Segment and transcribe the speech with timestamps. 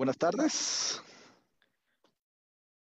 [0.00, 1.02] Buenas tardes.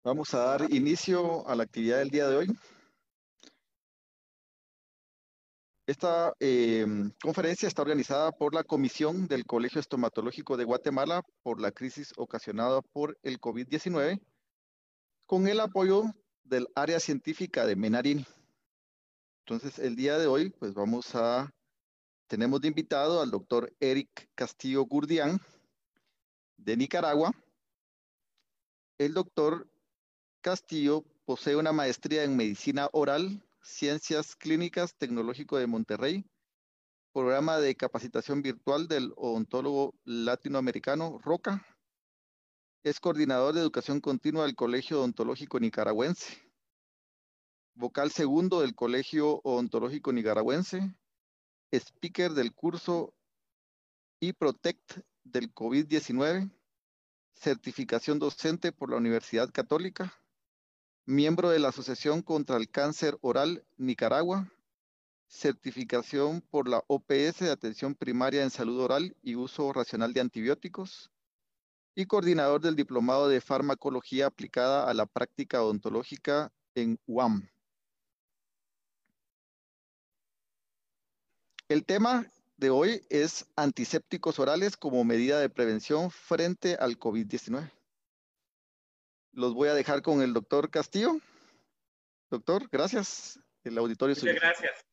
[0.03, 2.59] Vamos a dar inicio a la actividad del día de hoy.
[5.87, 6.85] Esta eh,
[7.23, 12.83] conferencia está organizada por la Comisión del Colegio Estomatológico de Guatemala por la crisis ocasionada
[12.83, 14.21] por el COVID-19,
[15.27, 16.07] con el apoyo
[16.43, 18.27] del área científica de Menarini.
[19.47, 21.55] Entonces, el día de hoy, pues vamos a,
[22.27, 25.41] tenemos de invitado al doctor Eric Castillo Gurdián,
[26.57, 27.33] de Nicaragua.
[28.99, 29.69] El doctor
[30.41, 36.25] Castillo posee una maestría en medicina oral, ciencias clínicas, tecnológico de Monterrey,
[37.13, 41.65] programa de capacitación virtual del odontólogo latinoamericano ROCA.
[42.85, 46.37] Es coordinador de educación continua del Colegio Odontológico Nicaragüense.
[47.75, 50.95] Vocal segundo del Colegio Odontológico Nicaragüense.
[51.73, 53.13] Speaker del curso
[54.21, 55.01] e-Protect
[55.33, 56.51] del COVID-19,
[57.35, 60.15] certificación docente por la Universidad Católica,
[61.05, 64.51] miembro de la Asociación contra el Cáncer Oral Nicaragua,
[65.29, 71.11] certificación por la OPS de Atención Primaria en Salud Oral y Uso Racional de Antibióticos,
[71.95, 77.49] y coordinador del Diplomado de Farmacología aplicada a la práctica odontológica en UAM.
[81.69, 87.71] El tema de hoy es antisépticos orales como medida de prevención frente al COVID-19.
[89.33, 91.19] Los voy a dejar con el doctor Castillo.
[92.31, 93.39] Doctor, gracias.
[93.65, 94.87] El auditorio Muchas gracias.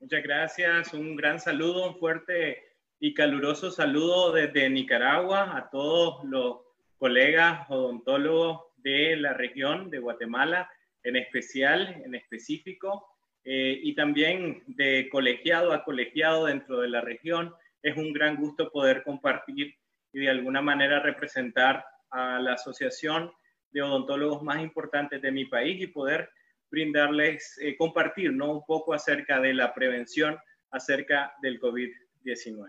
[0.00, 0.94] Muchas gracias.
[0.94, 2.62] Un gran saludo, un fuerte
[2.98, 6.58] y caluroso saludo desde Nicaragua a todos los
[6.98, 10.70] colegas odontólogos de la región de Guatemala,
[11.02, 13.09] en especial, en específico,
[13.44, 17.54] eh, y también de colegiado a colegiado dentro de la región.
[17.82, 19.74] Es un gran gusto poder compartir
[20.12, 23.32] y de alguna manera representar a la asociación
[23.70, 26.28] de odontólogos más importantes de mi país y poder
[26.70, 28.52] brindarles, eh, compartir ¿no?
[28.52, 30.38] un poco acerca de la prevención
[30.72, 32.66] acerca del COVID-19.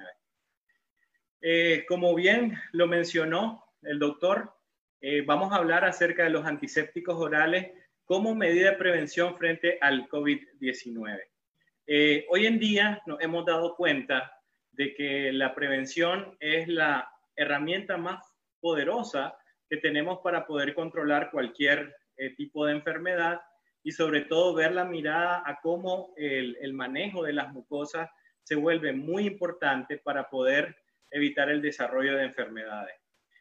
[1.41, 4.55] Eh, como bien lo mencionó el doctor,
[5.25, 7.71] vamos a hablar acerca de los antisépticos orales
[8.11, 11.17] como medida de prevención frente al COVID-19.
[11.87, 14.37] Eh, hoy en día nos hemos dado cuenta
[14.73, 18.21] de que la prevención es la herramienta más
[18.59, 19.37] poderosa
[19.69, 23.39] que tenemos para poder controlar cualquier eh, tipo de enfermedad
[23.81, 28.09] y sobre todo ver la mirada a cómo el, el manejo de las mucosas
[28.43, 30.75] se vuelve muy importante para poder
[31.11, 32.95] evitar el desarrollo de enfermedades.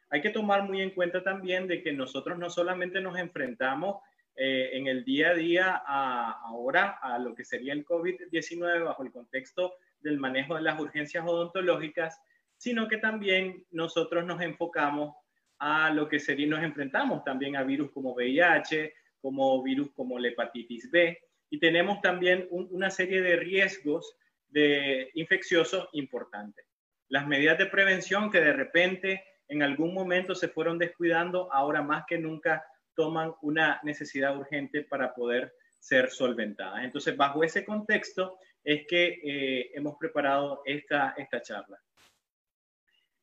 [0.09, 3.97] Hay que tomar muy en cuenta también de que nosotros no solamente nos enfrentamos
[4.43, 9.11] eh, en el día a día ahora a lo que sería el COVID-19 bajo el
[9.11, 12.19] contexto del manejo de las urgencias odontológicas,
[12.57, 15.13] sino que también nosotros nos enfocamos
[15.59, 20.29] a lo que sería, nos enfrentamos también a virus como VIH, como virus como la
[20.29, 21.19] hepatitis B,
[21.51, 26.65] y tenemos también una serie de riesgos de infecciosos importantes.
[27.09, 32.05] Las medidas de prevención que de repente en algún momento se fueron descuidando, ahora más
[32.07, 32.65] que nunca
[32.95, 36.83] toman una necesidad urgente para poder ser solventadas.
[36.83, 41.79] Entonces, bajo ese contexto es que eh, hemos preparado esta, esta charla.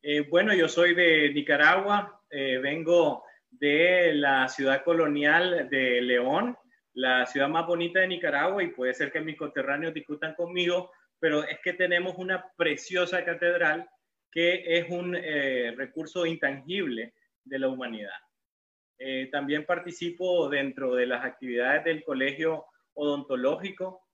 [0.01, 6.57] Eh, bueno, yo soy de Nicaragua, eh, vengo de la ciudad colonial de León,
[6.93, 11.43] la ciudad más bonita de Nicaragua, y puede ser que mis conterráneos discutan conmigo, pero
[11.43, 13.89] es que tenemos una preciosa catedral
[14.31, 17.13] que es un recurso intangible
[17.43, 18.13] de la humanidad.
[19.01, 24.05] Eh, también participo dentro de las actividades del colegio odontológico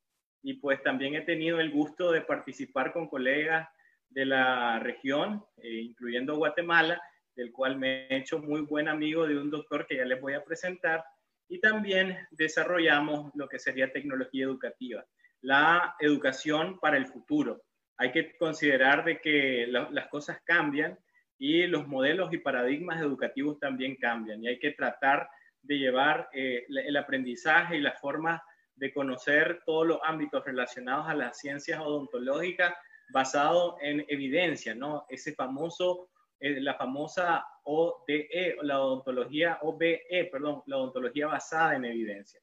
[0.43, 3.67] y pues también he tenido el gusto de participar con colegas
[4.09, 7.01] de la región, eh, incluyendo Guatemala,
[7.35, 10.35] del cual me he hecho muy buen amigo de un doctor que ya les voy
[10.35, 11.03] a presentar.
[11.49, 15.03] Y también desarrollamos lo que sería tecnología educativa,
[15.41, 17.63] la educación para el futuro.
[17.97, 20.97] Hay que considerar de que las cosas cambian
[21.37, 25.29] y los modelos y paradigmas educativos también cambian y hay que tratar
[25.61, 28.43] de llevar eh, el aprendizaje y la forma
[28.75, 32.73] de conocer todos los ámbitos relacionados a las ciencias odontológicas
[33.09, 35.05] basado en evidencia, ¿no?
[35.09, 36.09] Ese famoso,
[36.39, 42.39] eh, la famosa ODE, la odontología OBE, perdón, la odontología basada en evidencia.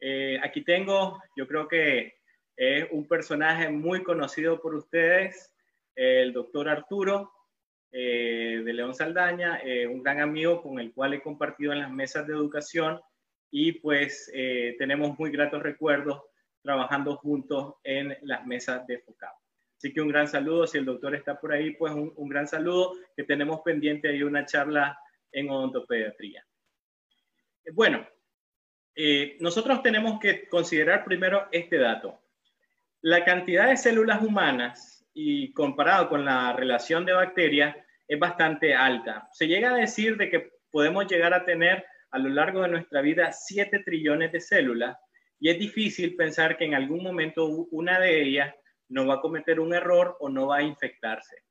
[0.00, 2.14] Eh, aquí tengo, yo creo que
[2.56, 5.54] es un personaje muy conocido por ustedes,
[5.94, 7.32] el doctor Arturo,
[7.92, 11.90] eh, de León Saldaña, eh, un gran amigo con el cual he compartido en las
[11.90, 13.00] mesas de educación
[13.50, 16.22] y pues eh, tenemos muy gratos recuerdos
[16.62, 19.34] trabajando juntos en las mesas de FOCAP.
[19.76, 22.94] Así que un gran saludo, si el doctor está por ahí, pues un, gran saludo,
[23.16, 24.96] que tenemos pendiente ahí una charla
[25.32, 26.46] en odontopediatría.
[27.72, 28.06] Bueno,
[29.40, 32.20] nosotros tenemos que considerar primero este dato.
[33.00, 37.76] La cantidad de células humanas y comparado con la relación de bacterias
[38.06, 39.28] es bastante alta.
[39.32, 43.00] Se llega a decir de que podemos llegar a tener a lo largo de nuestra
[43.00, 44.96] vida 7 trillones de células
[45.38, 48.54] y es difícil pensar que en algún momento una de ellas
[48.88, 51.44] no va a cometer un error o no va a infectarse.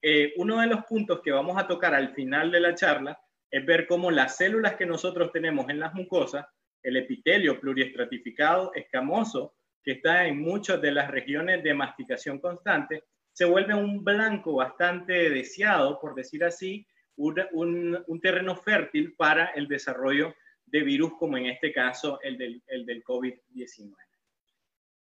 [0.00, 3.18] Eh, uno de los puntos que vamos a tocar al final de la charla
[3.50, 6.46] es ver cómo las células que nosotros tenemos en las mucosas,
[6.82, 13.44] el epitelio pluriestratificado escamoso, que está en muchas de las regiones de masticación constante, se
[13.44, 16.86] vuelve un blanco bastante deseado, por decir así,
[17.16, 20.34] un, un terreno fértil para el desarrollo
[20.66, 23.94] de virus, como en este caso el del, el del COVID-19.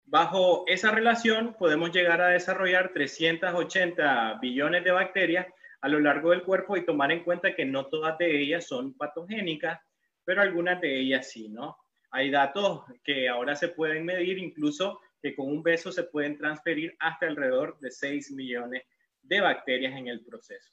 [0.05, 5.47] Bajo esa relación podemos llegar a desarrollar 380 billones de bacterias
[5.81, 8.97] a lo largo del cuerpo y tomar en cuenta que no todas de ellas son
[8.97, 9.81] patogénicas,
[10.25, 11.77] pero algunas de ellas sí, ¿no?
[12.17, 16.97] Hay datos que ahora se pueden medir, incluso que con un beso se pueden transferir
[16.99, 18.85] hasta alrededor de 6 millones
[19.21, 20.73] de bacterias en el proceso.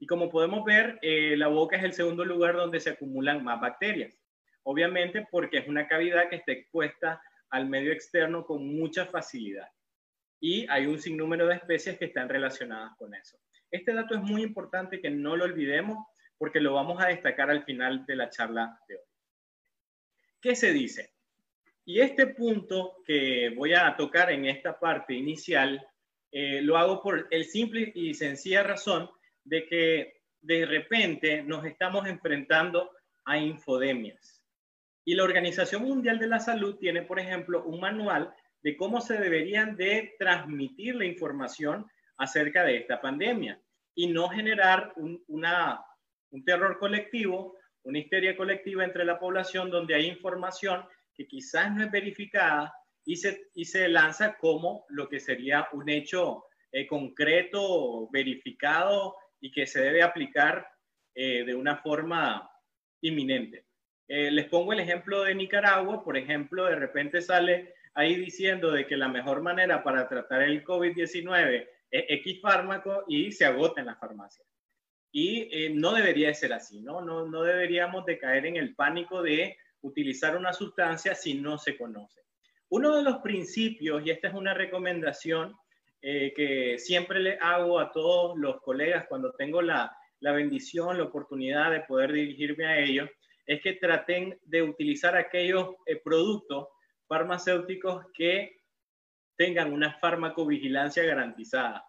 [0.00, 3.60] Y como podemos ver, eh, la boca es el segundo lugar donde se acumulan más
[3.60, 4.20] bacterias.
[4.64, 9.68] Obviamente porque es una cavidad que está expuesta al medio externo con mucha facilidad.
[10.40, 13.38] Y hay un sinnúmero de especies que están relacionadas con eso.
[13.70, 16.04] Este dato es muy importante que no lo olvidemos
[16.36, 19.09] porque lo vamos a destacar al final de la charla de hoy.
[20.40, 21.12] ¿Qué se dice?
[21.84, 25.86] Y este punto que voy a tocar en esta parte inicial,
[26.32, 29.10] eh, lo hago por el simple y sencilla razón
[29.44, 32.90] de que de repente nos estamos enfrentando
[33.24, 34.42] a infodemias.
[35.04, 38.32] Y la Organización Mundial de la Salud tiene, por ejemplo, un manual
[38.62, 43.60] de cómo se deberían de transmitir la información acerca de esta pandemia
[43.94, 45.84] y no generar un, una,
[46.30, 50.84] un terror colectivo, una histeria colectiva entre la población donde hay información
[51.14, 52.72] que quizás no es verificada
[53.04, 59.50] y se, y se lanza como lo que sería un hecho eh, concreto, verificado y
[59.50, 60.66] que se debe aplicar
[61.14, 62.48] eh, de una forma
[63.00, 63.66] inminente.
[64.06, 68.86] Eh, les pongo el ejemplo de Nicaragua, por ejemplo, de repente sale ahí diciendo de
[68.86, 73.86] que la mejor manera para tratar el COVID-19 es X fármaco y se agota en
[73.86, 74.44] la farmacia.
[75.12, 77.00] Y eh, no debería ser así, ¿no?
[77.00, 77.26] ¿no?
[77.26, 82.20] No deberíamos de caer en el pánico de utilizar una sustancia si no se conoce.
[82.68, 85.56] Uno de los principios, y esta es una recomendación
[86.02, 91.04] eh, que siempre le hago a todos los colegas cuando tengo la, la bendición, la
[91.04, 93.10] oportunidad de poder dirigirme a ellos,
[93.46, 96.68] es que traten de utilizar aquellos eh, productos
[97.08, 98.60] farmacéuticos que
[99.36, 101.84] tengan una farmacovigilancia garantizada.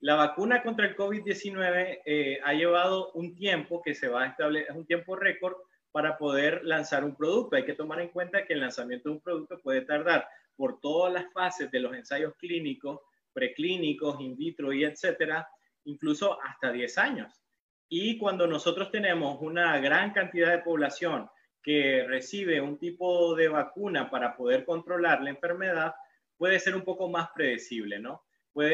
[0.00, 4.76] La vacuna contra el COVID-19 eh, ha llevado un tiempo que se va a establecer,
[4.76, 5.56] un tiempo récord
[5.90, 7.56] para poder lanzar un producto.
[7.56, 11.12] Hay que tomar en cuenta que el lanzamiento de un producto puede tardar por todas
[11.14, 13.00] las fases de los ensayos clínicos,
[13.32, 15.48] preclínicos, in vitro y etcétera,
[15.84, 17.42] incluso hasta 10 años.
[17.88, 21.30] Y cuando nosotros tenemos una gran cantidad de población
[21.62, 25.94] que recibe un tipo de vacuna para poder controlar la enfermedad,
[26.36, 28.25] puede ser un poco más predecible, ¿no?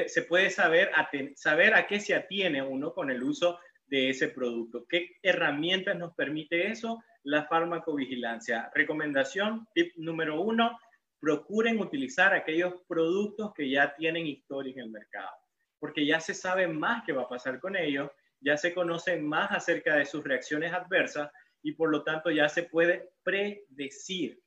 [0.07, 0.91] Se puede saber
[1.35, 4.87] saber a qué se atiene uno con el uso de ese producto.
[4.89, 7.03] ¿Qué herramientas nos permite eso?
[7.25, 8.71] La farmacovigilancia.
[8.75, 10.79] Recomendación, tip número uno,
[11.21, 15.31] procuren utilizar aquellos productos que ya tienen historia en el mercado,
[15.79, 18.11] porque ya se sabe más qué va a pasar con ellos
[18.43, 21.31] ya se conoce más acerca de sus reacciones adversas
[21.63, 24.41] y por lo tanto ya se puede predecir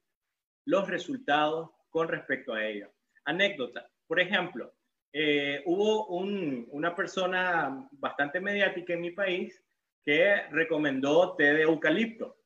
[0.66, 2.92] los resultados con respecto a ello.
[3.24, 4.74] Anécdota, por ejemplo,
[5.18, 9.64] eh, hubo una persona bastante mediática en mi país
[10.04, 12.38] que recomendó té de eucalipto.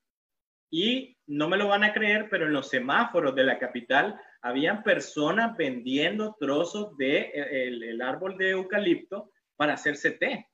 [0.70, 4.84] Y no me lo van a creer, pero en los semáforos de la capital habían
[4.84, 10.50] personas vendiendo trozos del de, el árbol de eucalipto para hacerse té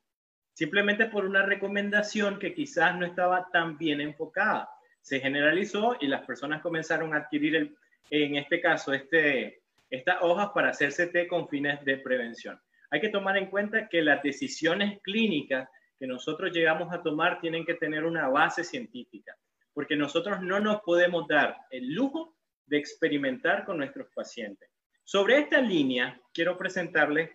[0.56, 4.70] simplemente por una recomendación que quizás no estaba tan bien enfocada.
[5.02, 7.78] Se generalizó y las personas comenzaron a adquirir, el,
[8.10, 9.62] en este caso, este,
[9.96, 12.60] estas hojas para hacerse té con fines de prevención.
[12.92, 17.66] Hay que tomar en cuenta que las decisiones clínicas que nosotros llegamos a tomar tienen
[17.66, 19.38] que tener una base científica,
[19.74, 22.36] porque nosotros no nos podemos dar el lujo
[22.66, 24.70] de experimentar con nuestros pacientes.
[25.04, 27.30] Sobre esta línea, quiero presentarles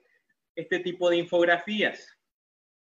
[0.55, 2.19] este tipo de infografías.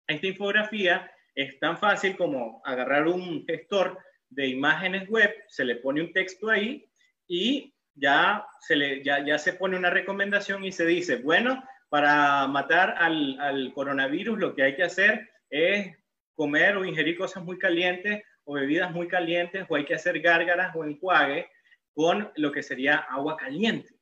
[0.07, 3.97] Esta infografía es tan fácil como agarrar un gestor
[4.29, 6.89] de imágenes web, se le pone un texto ahí
[7.27, 12.47] y ya se, le, ya, ya se pone una recomendación y se dice, bueno, para
[12.47, 15.95] matar al, al coronavirus lo que hay que hacer es
[16.35, 20.75] comer o ingerir cosas muy calientes o bebidas muy calientes o hay que hacer gárgaras
[20.75, 21.47] o enjuague
[21.93, 23.93] con lo que sería agua caliente.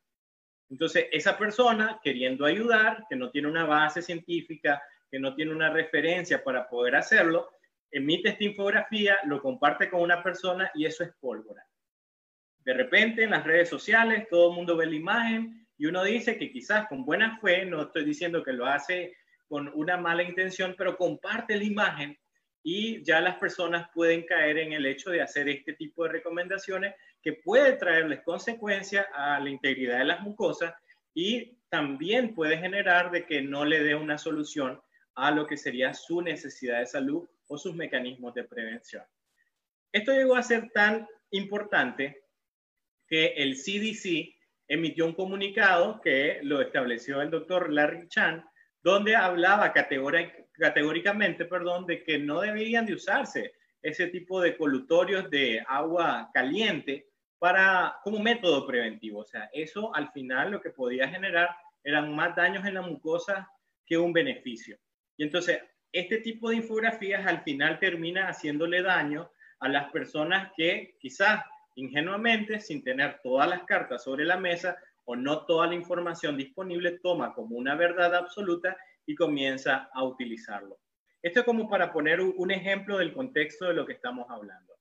[0.70, 4.82] Entonces, esa persona queriendo ayudar, que no tiene una base científica,
[5.12, 7.50] que no tiene una referencia para poder hacerlo,
[7.92, 11.66] emite esta infografía, lo comparte con una persona y eso es pólvora.
[12.64, 16.38] De repente en las redes sociales todo el mundo ve la imagen y uno dice
[16.38, 19.16] que quizás con buena fe, no estoy diciendo que lo hace
[19.48, 22.18] con una mala intención, pero comparte la imagen
[22.64, 26.94] y ya las personas pueden caer en el hecho de hacer este tipo de recomendaciones
[27.22, 30.74] que puede traerles consecuencias a la integridad de las mucosas
[31.14, 34.80] y también puede generar de que no le dé una solución
[35.16, 39.04] a lo que sería su necesidad de salud o sus mecanismos de prevención.
[39.92, 42.21] Esto llegó a ser tan importante
[43.12, 44.34] que el CDC
[44.70, 48.42] emitió un comunicado que lo estableció el doctor Larry Chan,
[48.82, 55.62] donde hablaba categóricamente perdón, de que no deberían de usarse ese tipo de colutorios de
[55.68, 59.20] agua caliente para, como método preventivo.
[59.20, 61.50] O sea, eso al final lo que podía generar
[61.84, 63.52] eran más daños en la mucosa
[63.86, 64.78] que un beneficio.
[65.18, 65.60] Y entonces,
[65.92, 71.44] este tipo de infografías al final termina haciéndole daño a las personas que quizás
[71.76, 77.00] ingenuamente, sin tener todas las cartas sobre la mesa o no toda la información disponible,
[77.00, 80.78] toma como una verdad absoluta y comienza a utilizarlo.
[81.22, 84.74] Esto es como para poner un ejemplo del contexto de lo que estamos hablando.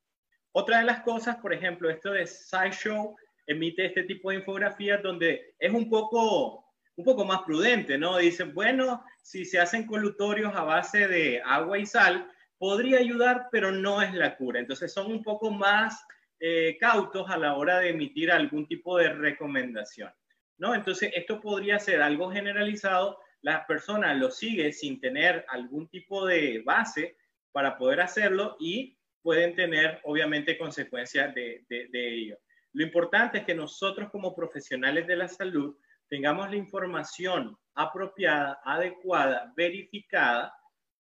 [0.53, 3.17] Otra de las cosas, por ejemplo, esto de SciShow
[3.47, 6.65] emite este tipo de infografías donde es un poco,
[6.97, 8.17] un poco más prudente, ¿no?
[8.19, 13.71] Dice, bueno, si se hacen colutorios a base de agua y sal, podría ayudar, pero
[13.71, 14.61] no es la cura.
[14.61, 16.05] Entonces son un poco más
[16.43, 20.11] eh, cautos a la hora de emitir algún tipo de recomendación,
[20.57, 20.75] ¿no?
[20.75, 26.63] Entonces esto podría ser algo generalizado, la persona lo sigue sin tener algún tipo de
[26.65, 27.19] base
[27.53, 32.39] para poder hacerlo y pueden tener obviamente consecuencias de, ello.
[32.73, 35.77] Lo importante es que nosotros como profesionales de la salud
[36.09, 40.55] tengamos la información apropiada, adecuada, verificada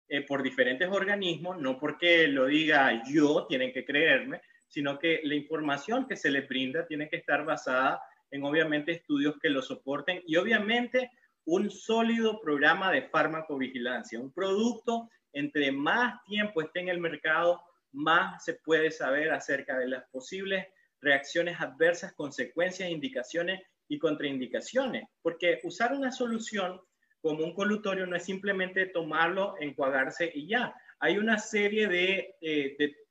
[0.08, 4.40] eh, por diferentes organismos, no porque lo diga yo, tienen que creerme,
[4.76, 9.36] sino que la información que se les brinda tiene que estar basada en obviamente estudios
[9.42, 11.12] que lo soporten y obviamente
[11.46, 17.62] un sólido programa de farmacovigilancia, un producto entre más tiempo esté en el mercado,
[17.94, 20.68] más se puede saber acerca de las posibles
[21.00, 25.06] reacciones adversas, consecuencias, indicaciones y contraindicaciones.
[25.22, 26.82] Porque usar una solución
[27.22, 30.76] como un colutorio no es simplemente tomarlo, enjuagarse y ya.
[31.00, 33.05] Hay una serie de, eh, de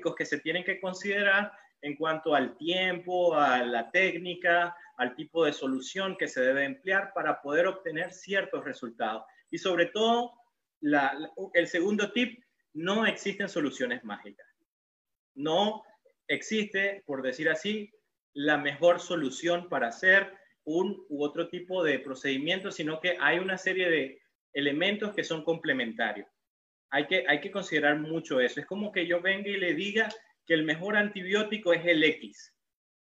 [0.00, 1.52] que se tienen que considerar
[1.82, 7.12] en cuanto al tiempo, a la técnica, al tipo de solución que se debe emplear
[7.14, 9.24] para poder obtener ciertos resultados.
[9.50, 10.34] Y sobre todo,
[11.54, 12.42] el segundo tip
[12.74, 14.46] no existen soluciones mágicas.
[15.34, 15.82] No
[16.28, 17.90] existe, por decir así,
[18.34, 20.32] la mejor solución para hacer
[20.64, 25.44] un u otro tipo de procedimiento, sino que hay una serie de elementos que son
[25.44, 26.28] complementarios.
[26.90, 28.60] Hay que, hay que considerar mucho eso.
[28.60, 30.08] Es como que yo venga y le diga
[30.46, 32.54] que el mejor antibiótico es el X.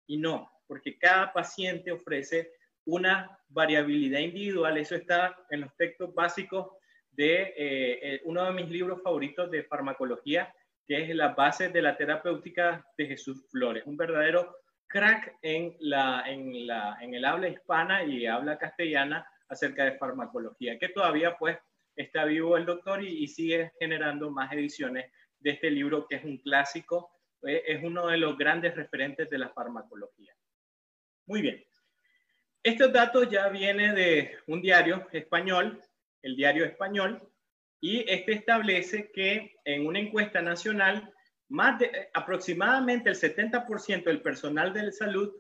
[0.08, 2.52] Y no, porque cada paciente ofrece
[2.86, 4.78] una variabilidad individual.
[4.78, 6.72] Eso está en los textos básicos
[7.12, 10.54] de eh, eh, uno de mis libros favoritos de farmacología,
[10.86, 14.56] que es La base de la terapéutica de Jesús Flores, un verdadero
[14.88, 20.78] crack en, la, en, la, en el habla hispana y habla castellana acerca de farmacología,
[20.80, 21.58] que todavía pues
[21.98, 26.38] está vivo el doctor y, sigue generando más ediciones de este libro que es un
[26.38, 27.12] clásico,
[27.46, 30.34] eh, es uno de los grandes referentes de la farmacología.
[31.26, 31.64] Muy bien.
[32.64, 35.82] Estos datos ya vienen de un diario español
[36.22, 37.22] el diario español,
[37.80, 41.14] y este establece que en una encuesta nacional,
[41.50, 45.34] más de, aproximadamente el 70% del personal de salud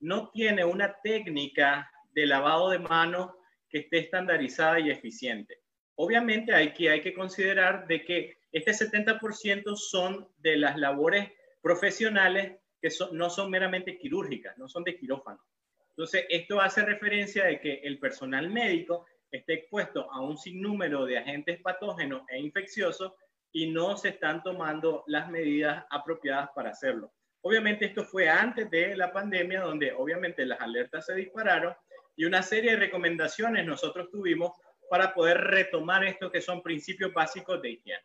[0.00, 3.32] no tiene una técnica de lavado de manos
[3.68, 5.58] que esté estandarizada y eficiente.
[6.00, 12.56] Obviamente hay que, hay que considerar de que este 70% son de las labores profesionales
[12.80, 15.44] que no son meramente quirúrgicas, no son de quirófano.
[15.90, 21.18] Entonces, esto hace referencia de que el personal médico esté expuesto a un sinnúmero de
[21.18, 23.14] agentes patógenos e infecciosos
[23.50, 27.12] y no se están tomando las medidas apropiadas para hacerlo.
[27.40, 31.74] Obviamente esto fue antes de la pandemia, donde obviamente las alertas se dispararon
[32.14, 34.52] y una serie de recomendaciones nosotros tuvimos
[34.88, 38.04] para poder retomar esto que son principios básicos de higiene.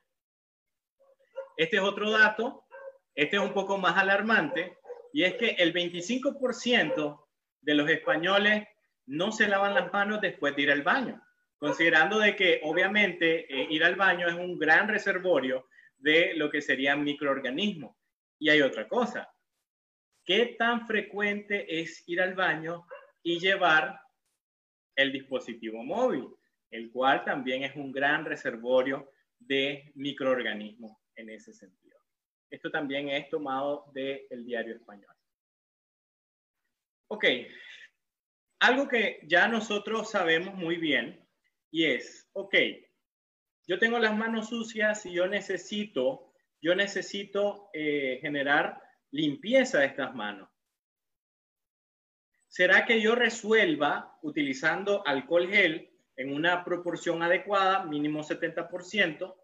[1.58, 2.66] Este es otro dato,
[3.16, 4.78] este es un poco más alarmante,
[5.14, 7.26] y es que el 25%
[7.62, 8.68] de los españoles
[9.06, 11.22] no se lavan las manos después de ir al baño,
[11.58, 16.62] considerando de que obviamente eh, ir al baño es un gran reservorio de lo que
[16.62, 17.96] serían microorganismos.
[18.40, 19.32] Y hay otra cosa,
[20.26, 22.86] ¿qué tan frecuente es ir al baño
[23.22, 24.00] y llevar
[24.96, 26.28] el dispositivo móvil,
[26.74, 32.00] el cual también es un gran reservorio de microorganismos en ese sentido?
[32.50, 35.16] Esto también es tomado del diario español.
[37.08, 37.26] Ok,
[38.60, 41.28] algo que ya nosotros sabemos muy bien
[41.70, 42.56] y es, ok,
[43.68, 50.16] yo tengo las manos sucias y yo necesito, yo necesito eh, generar limpieza de estas
[50.16, 50.50] manos.
[52.48, 59.36] ¿Será que yo resuelva utilizando alcohol gel en una proporción adecuada, mínimo 70%?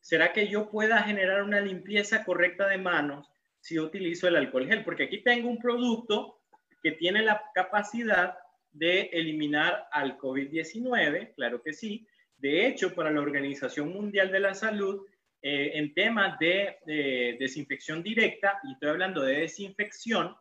[0.00, 3.28] ¿Será que yo pueda generar una limpieza correcta de manos
[3.60, 4.84] si utilizo el alcohol gel?
[4.84, 6.40] Porque aquí tengo un producto
[6.82, 8.36] que tiene la capacidad
[8.70, 12.06] de eliminar al COVID-19, claro que sí.
[12.36, 15.06] De hecho, para la Organización Mundial de la Salud,
[15.42, 20.36] eh, en temas de, desinfección directa, y estoy hablando de desinfección,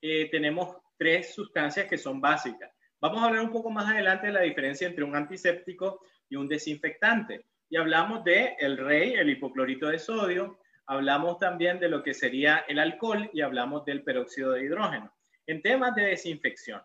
[0.00, 2.71] eh, tenemos tres sustancias que son básicas.
[3.02, 6.46] Vamos a hablar un poco más adelante de la diferencia entre un antiséptico y un
[6.46, 7.46] desinfectante.
[7.68, 12.64] Y hablamos de el rey, el hipoclorito de sodio, hablamos también de lo que sería
[12.68, 15.12] el alcohol y hablamos del peróxido de hidrógeno
[15.48, 16.80] en temas de desinfección.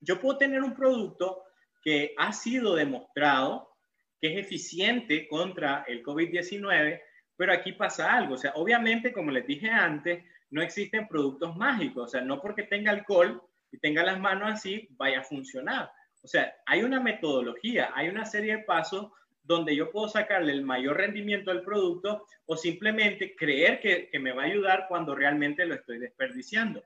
[0.00, 1.44] Yo puedo tener un producto
[1.84, 3.76] que ha sido demostrado
[4.20, 7.00] que es eficiente contra el COVID-19,
[7.36, 8.34] pero aquí pasa algo.
[8.34, 12.06] O sea, obviamente, como les dije antes, no existen productos mágicos.
[12.06, 13.40] O sea, no porque tenga alcohol
[13.70, 15.90] y tenga las manos así, vaya a funcionar.
[16.22, 19.10] O sea, hay una metodología, hay una serie de pasos
[19.42, 24.32] donde yo puedo sacarle el mayor rendimiento al producto o simplemente creer que, que me
[24.32, 26.84] va a ayudar cuando realmente lo estoy desperdiciando.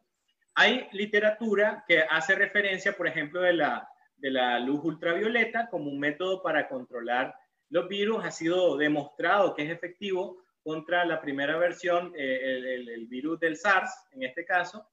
[0.55, 5.99] Hay literatura que hace referencia, por ejemplo, de la, de la luz ultravioleta como un
[5.99, 7.35] método para controlar
[7.71, 8.25] los virus.
[8.25, 13.57] Ha sido demostrado que es efectivo contra la primera versión, eh, el, el, virus del
[13.57, 14.87] SARS, en este caso.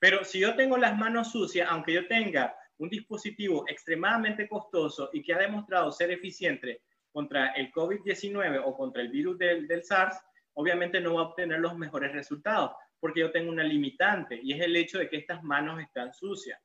[0.00, 5.22] Pero si yo tengo las manos sucias, aunque yo tenga un dispositivo extremadamente costoso y
[5.22, 6.82] que ha demostrado ser eficiente
[7.12, 10.16] contra el COVID-19 o contra el virus del, del SARS,
[10.54, 14.60] obviamente no va a obtener los mejores resultados porque yo tengo una limitante y es
[14.60, 16.60] el hecho de que estas manos están sucias.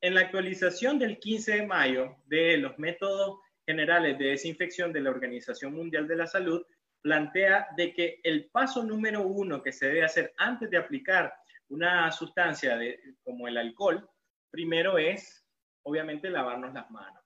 [0.00, 5.10] En la actualización del 15 de mayo de los métodos generales de desinfección de la
[5.10, 6.64] Organización Mundial de la Salud,
[7.00, 11.32] plantea de que el paso número uno que se debe hacer antes de aplicar
[11.68, 12.78] una sustancia
[13.22, 14.08] como el alcohol,
[14.50, 15.44] primero es,
[15.82, 17.22] obviamente, lavarnos las manos.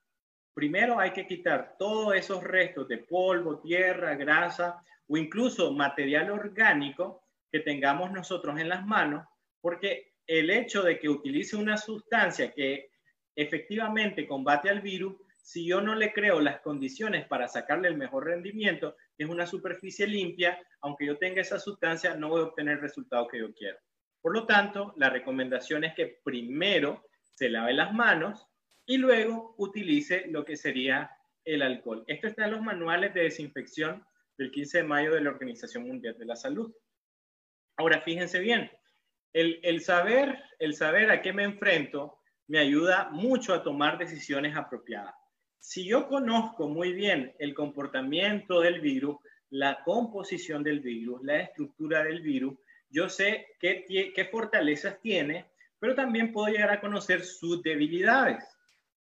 [0.53, 7.23] Primero hay que quitar todos esos restos de polvo, tierra, grasa o incluso material orgánico
[7.51, 9.25] que tengamos nosotros en las manos,
[9.61, 12.91] porque el hecho de que utilice una sustancia que
[13.35, 18.25] efectivamente combate al virus, si yo no le creo las condiciones para sacarle el mejor
[18.25, 22.81] rendimiento, es una superficie limpia, aunque yo tenga esa sustancia, no voy a obtener el
[22.81, 23.77] resultado que yo quiero.
[24.21, 27.03] Por lo tanto, la recomendación es que primero
[27.33, 28.47] se lave las manos
[28.85, 31.11] y luego utilice lo que sería
[31.43, 32.03] el alcohol.
[32.07, 34.05] Esto está en los manuales de desinfección
[34.37, 36.71] del 15 de mayo de la Organización Mundial de la Salud.
[37.77, 38.69] Ahora, fíjense bien,
[39.33, 45.15] el, saber, el saber a qué me enfrento me ayuda mucho a tomar decisiones apropiadas.
[45.57, 49.17] Si yo conozco muy bien el comportamiento del virus,
[49.49, 52.55] la composición del virus, la estructura del virus,
[52.91, 55.45] yo sé qué, fortalezas tiene,
[55.79, 58.43] pero también puedo llegar a conocer sus debilidades.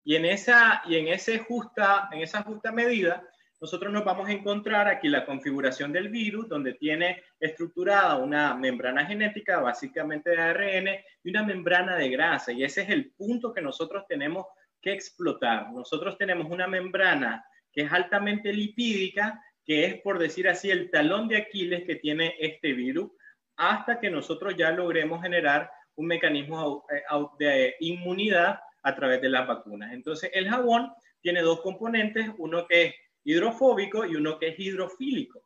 [0.04, 3.28] Y en esa, y en ese justa, en esa justa medida,
[3.60, 9.06] nosotros nos vamos a encontrar aquí la configuración del virus, donde tiene estructurada una membrana
[9.06, 10.88] genética, básicamente de ARN,
[11.24, 12.52] y una membrana de grasa.
[12.52, 14.46] Y ese es el punto que nosotros tenemos
[14.80, 15.72] que explotar.
[15.72, 21.28] Nosotros tenemos una membrana que es altamente lipídica, que es, por decir así, el talón
[21.28, 23.12] de Aquiles que tiene este virus,
[23.58, 27.02] hasta que nosotros ya logremos generar un mecanismo eh,
[27.40, 29.92] de inmunidad a través de las vacunas.
[29.94, 35.44] Entonces, el jabón tiene dos componentes, uno que es hidrofóbico y uno que es hidrofílico.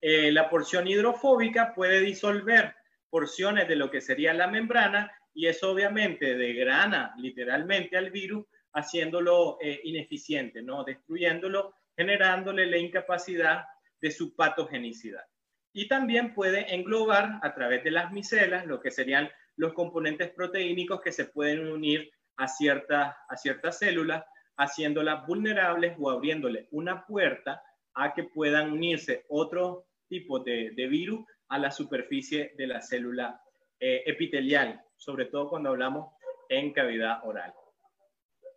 [0.00, 2.74] Eh, la porción hidrofóbica puede disolver
[3.10, 9.58] porciones de lo que sería la membrana y eso obviamente degrana literalmente al virus haciéndolo
[9.60, 10.84] eh, ineficiente, ¿no?
[10.84, 13.64] destruyéndolo, generándole la incapacidad
[14.00, 15.24] de su patogenicidad.
[15.72, 21.00] Y también puede englobar a través de las micelas lo que serían los componentes proteínicos
[21.00, 24.24] que se pueden unir a ciertas, a ciertas células
[24.56, 27.62] haciéndolas vulnerables o abriéndole una puerta
[27.94, 33.40] a que puedan unirse otro tipo de, virus a la superficie de la célula
[33.78, 36.12] eh, epitelial, sobre todo cuando hablamos
[36.48, 37.54] en cavidad oral.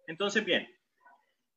[0.08, 0.67] Entonces, bien,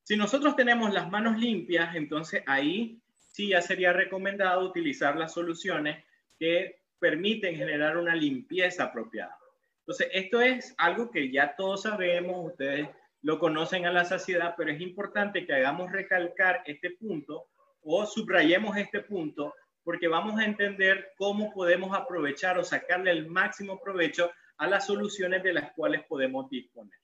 [0.04, 3.02] si nosotros tenemos las manos limpias, entonces ahí
[3.36, 6.02] sí ya sería recomendado utilizar las soluciones
[6.38, 9.36] que permiten generar una limpieza apropiada.
[9.80, 12.88] Entonces, esto es algo que ya todos sabemos, ustedes
[13.20, 17.48] lo conocen a la saciedad, pero es importante que hagamos recalcar este punto
[17.82, 23.78] o subrayemos este punto porque vamos a entender cómo podemos aprovechar o sacarle el máximo
[23.78, 26.98] provecho a las soluciones de las cuales podemos disponer.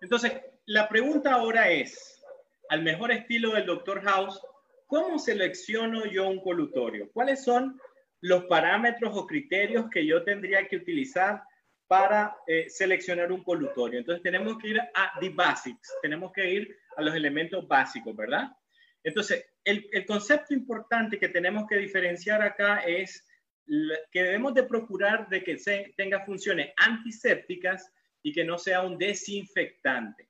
[0.00, 2.13] Entonces, la pregunta ahora es,
[2.68, 4.02] al mejor estilo del Dr.
[4.02, 4.40] House,
[4.86, 7.10] ¿cómo selecciono yo un colutorio?
[7.12, 7.80] ¿Cuáles son
[8.20, 11.42] los parámetros o criterios que yo tendría que utilizar
[11.86, 13.98] para eh, seleccionar un colutorio?
[13.98, 18.50] Entonces, tenemos que ir a the basics, tenemos que ir a los elementos básicos, ¿verdad?
[19.02, 23.26] Entonces, el, concepto importante que tenemos que diferenciar acá es
[23.66, 27.90] que debemos de procurar de que se, tenga funciones antisépticas
[28.22, 30.28] y que no sea un desinfectante.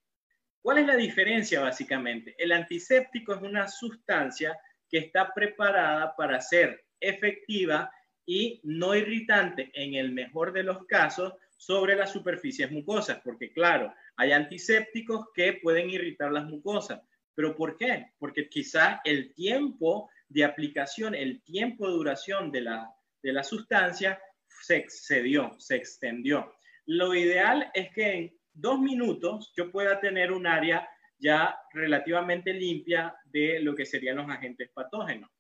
[0.65, 2.35] ¿Cuál es la diferencia básicamente?
[2.39, 7.93] El antiséptico es una sustancia que está preparada para ser efectiva
[8.25, 13.93] y no irritante en el mejor de los casos sobre las superficies mucosas, porque claro,
[14.17, 17.03] hay antisépticos que pueden irritar las mucosas.
[17.35, 18.13] ¿Pero por qué?
[18.19, 22.91] Porque quizá el tiempo de aplicación, el tiempo de duración de la,
[23.23, 24.19] de la sustancia
[24.63, 26.55] se excedió, se extendió.
[26.87, 30.89] Lo ideal es que dos minutos yo pueda tener un área
[31.19, 35.31] ya relativamente limpia de lo que serían los agentes patógenos.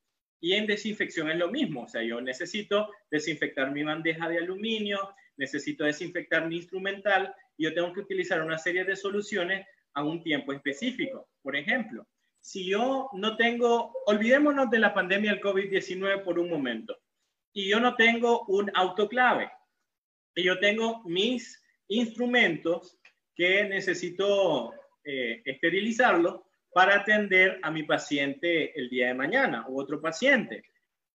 [0.41, 5.15] Y en desinfección es lo mismo, o sea, yo necesito desinfectar mi bandeja de aluminio,
[5.37, 10.23] necesito desinfectar mi instrumental y yo tengo que utilizar una serie de soluciones a un
[10.23, 11.29] tiempo específico.
[11.43, 12.07] Por ejemplo,
[12.41, 16.99] si yo no tengo, olvidémonos de la pandemia del COVID-19 por un momento,
[17.53, 19.51] y yo no tengo un autoclave,
[20.35, 22.99] y yo tengo mis instrumentos
[23.35, 24.73] que necesito
[25.05, 30.65] eh, esterilizarlo para atender a mi paciente el día de mañana u otro paciente.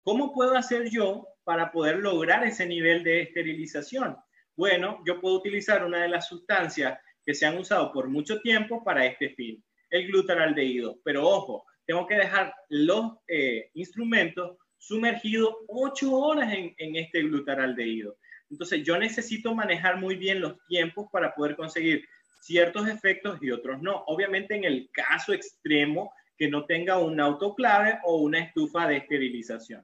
[0.04, 4.18] ¿Cómo puedo hacer yo para poder lograr ese nivel de esterilización?
[4.56, 8.84] Bueno, yo puedo utilizar una de las sustancias que se han usado por mucho tiempo
[8.84, 11.00] para este fin, el glutaraldehído.
[11.04, 18.18] Pero ojo, tengo que dejar los eh, instrumentos sumergidos ocho horas en, en este glutaraldehído.
[18.50, 22.06] Entonces yo necesito manejar muy bien los tiempos para poder conseguir
[22.42, 24.04] ciertos efectos y otros no.
[24.08, 29.84] Obviamente en el caso extremo que no tenga un autoclave o una estufa de esterilización.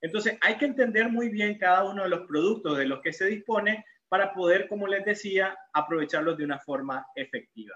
[0.00, 3.26] Entonces hay que entender muy bien cada uno de los productos de los que se
[3.26, 7.74] dispone para poder, como les decía, aprovecharlos de una forma efectiva.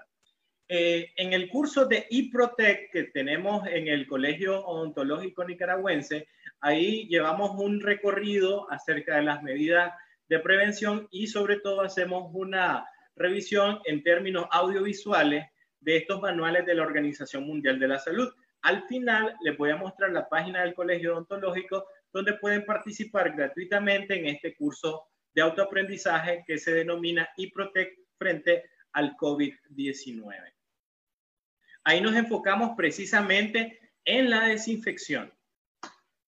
[0.67, 6.27] Eh, en el curso de IPROTEC que tenemos en el Colegio Odontológico Nicaragüense,
[6.61, 9.93] ahí llevamos un recorrido acerca de las medidas
[10.33, 15.45] de prevención y sobre todo hacemos una revisión en términos audiovisuales
[15.79, 18.33] de estos manuales de la Organización Mundial de la Salud.
[18.63, 24.17] Al final les voy a mostrar la página del Colegio Odontológico donde pueden participar gratuitamente
[24.17, 25.03] en este curso
[25.35, 30.53] de autoaprendizaje que se denomina IPROTEC frente al COVID-19.
[31.83, 35.31] Ahí nos enfocamos precisamente en la desinfección.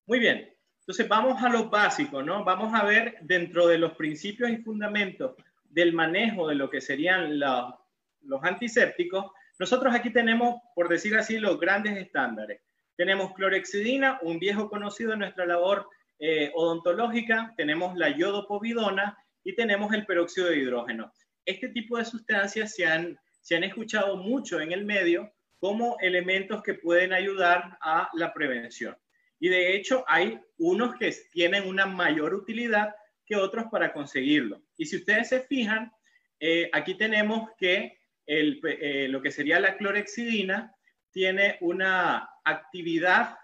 [0.06, 0.55] Muy bien,
[0.86, 2.44] entonces vamos a lo básico, ¿no?
[2.44, 7.40] Vamos a ver dentro de los principios y fundamentos del manejo de lo que serían
[7.40, 9.32] los antisépticos.
[9.58, 12.62] Nosotros aquí tenemos, por decir así, los grandes estándares.
[12.96, 19.92] Tenemos clorexidina, un viejo conocido en nuestra labor eh, odontológica, tenemos la yodopovidona y tenemos
[19.92, 21.12] el peróxido de hidrógeno.
[21.46, 26.62] Este tipo de sustancias se han, se han escuchado mucho en el medio como elementos
[26.62, 28.96] que pueden ayudar a la prevención.
[29.40, 32.96] Y de hecho hay unos que tienen una mayor utilidad
[33.26, 34.62] que otros para conseguirlo.
[34.78, 35.92] Y si ustedes se fijan,
[36.40, 40.76] eh, aquí tenemos que el, eh, lo que sería la clorexidina
[41.12, 43.38] tiene una actividad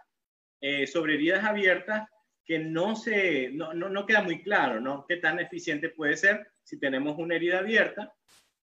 [0.86, 2.08] sobre heridas abiertas
[2.52, 5.06] que no, se, no, no, queda muy claro, ¿no?
[5.08, 8.14] ¿Qué tan eficiente puede ser si tenemos una herida abierta?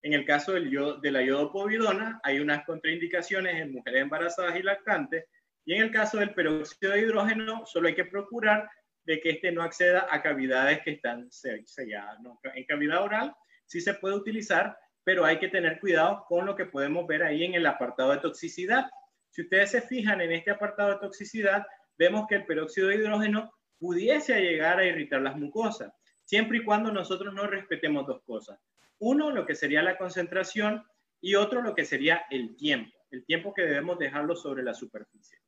[0.03, 5.25] En el caso del de la yodopovidona, hay unas contraindicaciones en mujeres embarazadas y lactantes.
[5.69, 8.71] Y en el caso del peróxido de hidrógeno, solo hay que procurar
[9.05, 12.17] de que este no acceda a cavidades que están selladas.
[12.55, 16.65] En cavidad oral sí se puede utilizar, pero hay que tener cuidado con lo que
[16.65, 18.87] podemos ver ahí en el apartado de toxicidad.
[19.29, 21.67] Si ustedes se fijan en este apartado de toxicidad,
[21.99, 25.93] vemos que el peróxido de hidrógeno pudiese llegar a irritar las mucosas,
[26.25, 28.59] siempre y cuando nosotros no respetemos dos cosas.
[29.01, 30.83] Uno, lo que sería la concentración
[31.21, 35.39] y otro, lo que sería el tiempo, el tiempo que debemos dejarlo sobre la superficie.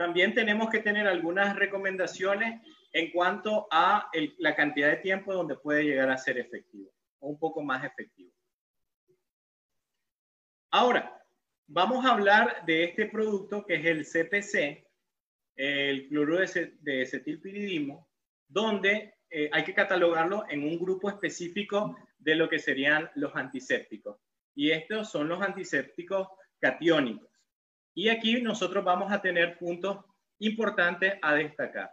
[0.00, 5.84] También tenemos que tener algunas recomendaciones en cuanto a la cantidad de tiempo donde puede
[5.84, 8.32] llegar a ser efectivo o un poco más efectivo.
[10.70, 11.22] Ahora,
[11.66, 14.88] vamos a hablar de este producto que es el CPC,
[15.56, 16.38] el cloruro
[16.80, 18.08] de acetilpiridimo,
[18.48, 24.16] donde eh, hay que catalogarlo en un grupo específico de lo que serían los antisépticos.
[24.54, 26.26] Y estos son los antisépticos
[26.58, 27.29] catiónicos.
[27.94, 30.04] Y aquí nosotros vamos a tener puntos
[30.38, 31.90] importantes a destacar.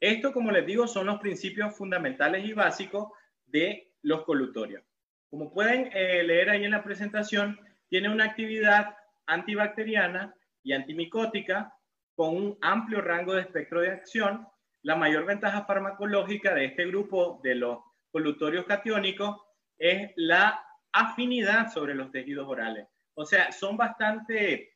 [0.00, 3.08] Esto, como les digo, son los principios fundamentales y básicos
[3.46, 4.82] de los colutorios.
[5.30, 11.72] Como pueden eh, leer ahí en la presentación, tiene una actividad antibacteriana y antimicótica
[12.14, 14.46] con un amplio rango de espectro de acción
[14.86, 17.80] la mayor ventaja farmacológica de este grupo de los
[18.12, 19.36] colutorios catiónicos
[19.76, 22.86] es la afinidad sobre los tejidos orales.
[23.14, 24.75] O sea, son bastante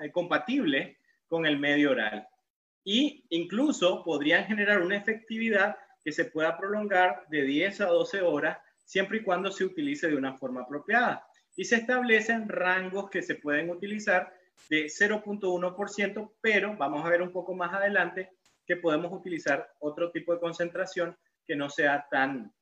[0.00, 0.96] eh, compatibles
[1.26, 2.26] con el medio oral.
[2.84, 8.58] Y incluso podrían generar una efectividad que se pueda prolongar de 10 a 12 horas
[8.84, 11.26] siempre y cuando se utilice de una forma apropiada.
[11.56, 14.32] Y se establecen rangos que se pueden utilizar
[14.68, 18.30] de 0.1%, pero vamos a ver un poco más adelante
[18.66, 22.52] que podemos utilizar otro tipo de concentración que no sea tan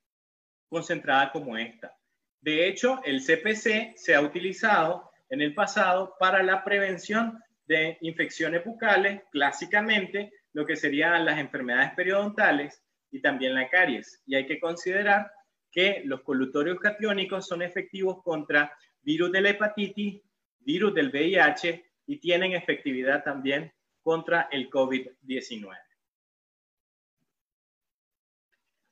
[0.69, 1.97] concentrada como esta.
[2.41, 8.62] De hecho, el CPC se ha utilizado en el pasado para la prevención de infecciones
[8.66, 14.23] bucales, clásicamente lo que serían las enfermedades periodontales y también la caries.
[14.27, 15.33] Y hay que considerar
[15.71, 20.21] que los colutorios catiónicos son efectivos contra virus de la hepatitis,
[20.59, 25.75] virus del VIH y tienen efectividad también contra el COVID-19.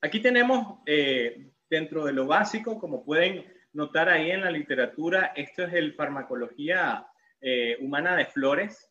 [0.01, 5.65] Aquí tenemos eh, dentro de lo básico, como pueden notar ahí en la literatura, esto
[5.65, 7.07] es el farmacología
[7.41, 8.91] eh, humana de flores.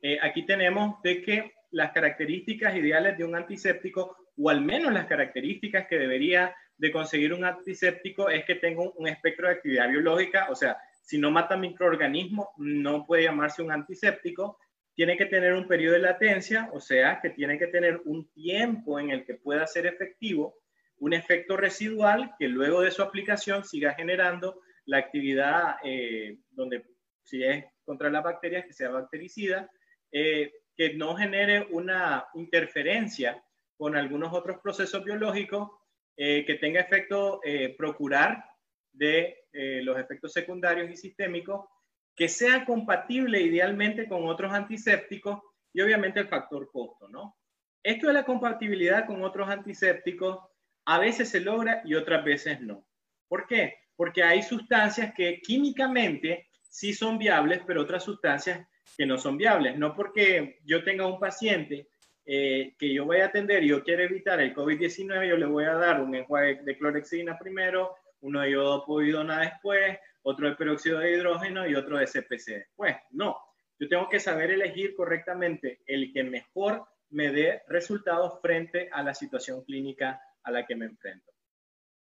[0.00, 5.06] Eh, aquí tenemos de que las características ideales de un antiséptico, o al menos las
[5.06, 10.48] características que debería de conseguir un antiséptico, es que tenga un espectro de actividad biológica,
[10.50, 14.58] o sea, si no mata microorganismos, no puede llamarse un antiséptico.
[14.94, 18.98] Tiene que tener un periodo de latencia, o sea, que tiene que tener un tiempo
[18.98, 20.56] en el que pueda ser efectivo,
[20.98, 26.84] un efecto residual que luego de su aplicación siga generando la actividad eh, donde
[27.22, 29.70] si es contra las bacterias, que sea bactericida,
[30.12, 33.42] eh, que no genere una interferencia
[33.76, 35.70] con algunos otros procesos biológicos,
[36.16, 37.40] eh, que tenga efecto
[37.76, 38.44] procurar
[38.92, 39.46] de
[39.82, 41.66] los efectos secundarios y sistémicos
[42.14, 45.40] que sea compatible idealmente con otros antisépticos
[45.72, 47.36] y obviamente el factor costo, ¿no?
[47.82, 50.38] Esto de la compatibilidad con otros antisépticos
[50.86, 52.86] a veces se logra y otras veces no.
[53.28, 53.78] ¿Por qué?
[53.96, 58.66] Porque hay sustancias que químicamente sí son viables, pero otras sustancias
[58.96, 59.78] que no son viables.
[59.78, 61.88] No porque yo tenga un paciente
[62.26, 65.64] eh, que yo voy a atender y yo quiero evitar el COVID-19, yo le voy
[65.64, 71.12] a dar un enjuague de clorexidina primero, uno de iodopovidona después, otro de peróxido de
[71.12, 72.68] hidrógeno y otro de CPC.
[72.74, 73.36] Pues no,
[73.78, 79.14] yo tengo que saber elegir correctamente el que mejor me dé resultados frente a la
[79.14, 81.32] situación clínica a la que me enfrento.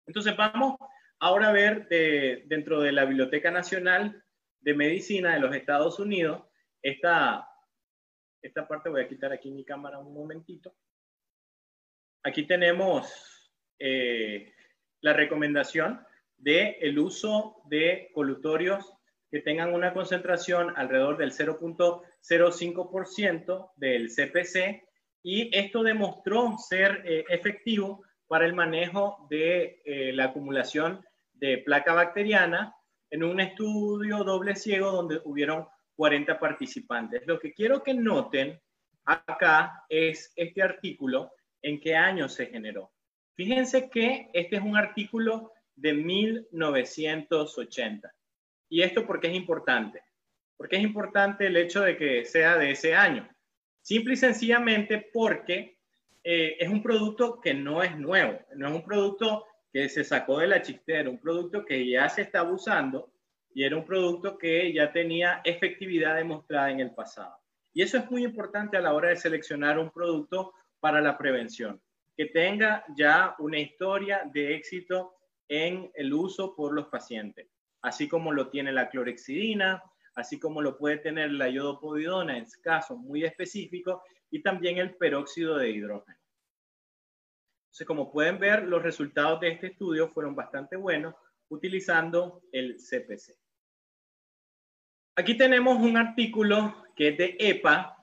[0.07, 0.77] Entonces vamos
[1.21, 4.25] ahora a ver dentro de la Biblioteca Nacional
[4.61, 6.45] de Medicina de los Estados Unidos,
[6.83, 7.47] esta,
[8.43, 10.75] esta parte voy a quitar aquí mi cámara un momentito.
[12.23, 14.55] Aquí tenemos eh,
[15.01, 16.01] la recomendación
[16.37, 18.93] de el uso de colutorios
[19.31, 24.89] que tengan una concentración alrededor del 0.05% del CPC
[25.23, 31.95] y esto demostró ser eh, efectivo para el manejo de eh, la acumulación de placa
[31.95, 32.77] bacteriana
[33.11, 37.27] en un estudio doble ciego donde hubieron 40 participantes.
[37.27, 38.61] Lo que quiero que noten
[39.05, 42.93] acá es este artículo, en qué año se generó.
[43.35, 48.15] Fíjense que este es un artículo de 1980.
[48.69, 50.03] ¿Y esto por qué es importante?
[50.57, 53.29] Porque es importante el hecho de que sea de ese año.
[53.81, 55.78] Simple y sencillamente porque
[56.31, 60.41] eh, es un producto que no es nuevo, no es un producto que se sacó
[60.41, 63.11] de la chistera, un producto que ya se está usando
[63.55, 67.35] y era un producto que ya tenía efectividad demostrada en el pasado.
[67.73, 71.81] Y eso es muy importante a la hora de seleccionar un producto para la prevención,
[72.15, 75.15] que tenga ya una historia de éxito
[75.49, 77.47] en el uso por los pacientes,
[77.81, 79.83] así como lo tiene la clorexidina,
[80.15, 85.57] así como lo puede tener la iodopovidona en casos muy específicos y también el peróxido
[85.57, 86.18] de hidrógeno.
[87.69, 91.15] Entonces, como pueden ver, los resultados de este estudio fueron bastante buenos
[91.49, 93.37] utilizando el CPC.
[95.17, 97.97] Aquí tenemos un artículo que es de EPA.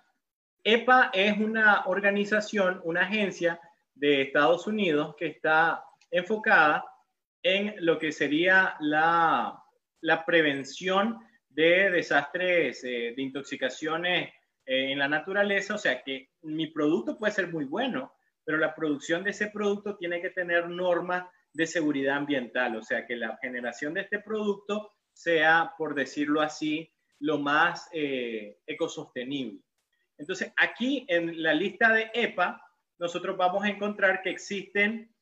[0.63, 3.59] EPA es una organización, una agencia
[3.95, 6.85] de Estados Unidos que está enfocada
[7.41, 9.61] en lo que sería la,
[10.25, 14.29] prevención de desastres, eh, de intoxicaciones
[14.65, 18.13] eh, en la naturaleza, o sea que mi producto puede ser muy bueno,
[18.45, 23.05] pero la producción de ese producto tiene que tener normas de seguridad ambiental, o sea
[23.05, 29.61] que la generación de este producto sea, por decirlo así, lo más eh, ecosostenible.
[30.17, 32.61] Entonces, aquí en la lista de EPA,
[32.99, 35.13] nosotros vamos a encontrar que existen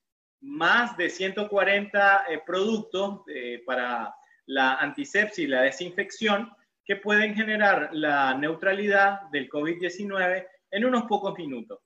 [0.41, 4.13] más de 140 eh, productos eh, para
[4.45, 6.51] la antisepsia y la desinfección
[6.86, 11.79] que pueden generar la neutralidad del COVID-19 en unos pocos minutos.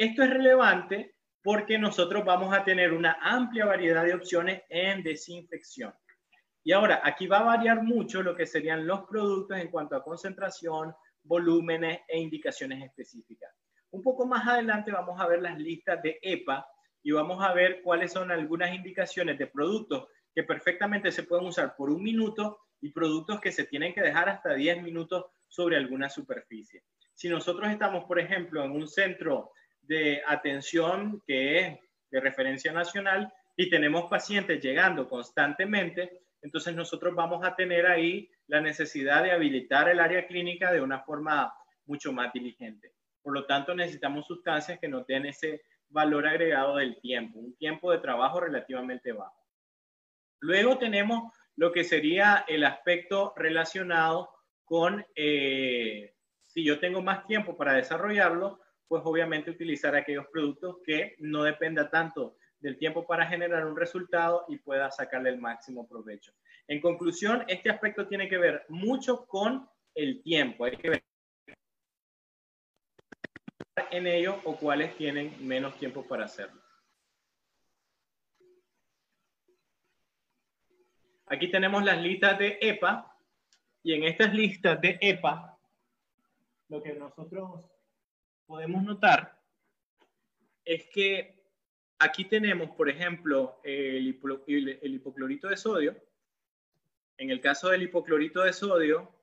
[0.00, 5.92] Esto es relevante porque nosotros vamos a tener una amplia variedad de opciones en desinfección.
[6.64, 10.02] Y ahora, aquí va a variar mucho lo que serían los productos en cuanto a
[10.02, 13.52] concentración, volúmenes e indicaciones específicas.
[13.90, 16.66] Un poco más adelante vamos a ver las listas de EPA
[17.02, 21.76] y vamos a ver cuáles son algunas indicaciones de productos que perfectamente se pueden usar
[21.76, 26.08] por un minuto y productos que se tienen que dejar hasta 10 minutos sobre alguna
[26.08, 26.84] superficie.
[27.12, 29.52] Si nosotros estamos, por ejemplo, en un centro
[29.90, 31.78] de atención que es
[32.12, 38.60] de referencia nacional y tenemos pacientes llegando constantemente, entonces nosotros vamos a tener ahí la
[38.60, 41.52] necesidad de habilitar el área clínica de una forma
[41.86, 42.92] mucho más diligente.
[43.20, 47.90] Por lo tanto, necesitamos sustancias que no den ese valor agregado del tiempo, un tiempo
[47.90, 49.44] de trabajo relativamente bajo.
[50.38, 54.30] Luego tenemos lo que sería el aspecto relacionado
[54.64, 56.14] con eh,
[56.46, 61.88] si yo tengo más tiempo para desarrollarlo, pues obviamente utilizar aquellos productos que no dependa
[61.88, 66.32] tanto del tiempo para generar un resultado y pueda sacarle el máximo provecho.
[66.66, 70.64] En conclusión, este aspecto tiene que ver mucho con el tiempo.
[70.64, 71.04] Hay que ver
[73.92, 76.60] en ello o cuáles tienen menos tiempo para hacerlo.
[81.26, 83.16] Aquí tenemos las listas de EPA
[83.84, 85.56] y en estas listas de EPA
[86.66, 87.69] lo que nosotros
[88.50, 89.40] podemos notar
[90.64, 91.40] es que
[92.02, 95.94] Aquí tenemos, por ejemplo, el, hipoclorito de sodio.
[97.18, 99.14] En el caso del hipoclorito de sodio,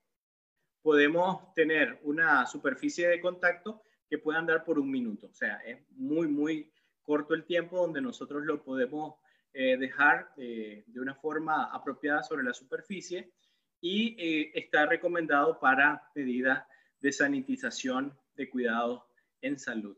[0.83, 5.25] podemos tener una superficie de contacto que puede andar por un minuto.
[5.25, 9.15] O sea, es muy, muy corto el tiempo donde nosotros lo podemos
[9.53, 13.33] eh, dejar eh, de una forma apropiada sobre la superficie
[13.81, 16.63] y eh, está recomendado para medidas
[16.99, 19.06] de sanitización de cuidados
[19.41, 19.97] en salud.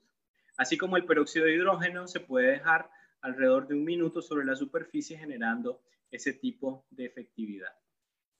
[0.57, 2.89] Así como el peróxido de hidrógeno se puede dejar
[3.21, 7.71] alrededor de un minuto sobre la superficie generando ese tipo de efectividad.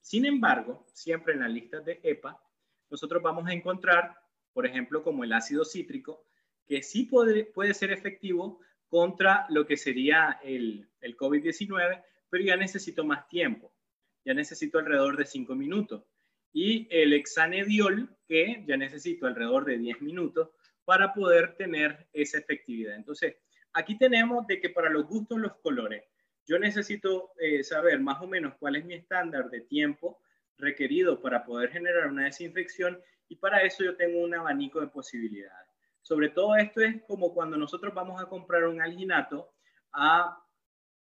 [0.02, 2.42] Sin embargo, siempre en la lista de EPA,
[2.90, 4.16] nosotros vamos a encontrar,
[4.54, 6.26] por ejemplo, como el ácido cítrico,
[6.66, 12.56] que sí puede, puede ser efectivo contra lo que sería el, el COVID-19, pero ya
[12.56, 13.72] necesito más tiempo,
[14.26, 16.04] ya necesito alrededor de 5 minutos.
[16.52, 20.50] Y el hexanediol, que ya necesito alrededor de 10 minutos,
[20.90, 22.96] para poder tener esa efectividad.
[22.96, 23.36] Entonces,
[23.74, 26.04] aquí tenemos de que para los gustos, los colores,
[26.48, 30.20] yo necesito eh, saber más o menos cuál es mi estándar de tiempo
[30.58, 35.70] requerido para poder generar una desinfección y para eso yo tengo un abanico de posibilidades.
[36.02, 39.54] Sobre todo esto es como cuando nosotros vamos a comprar un alginato
[39.94, 40.44] a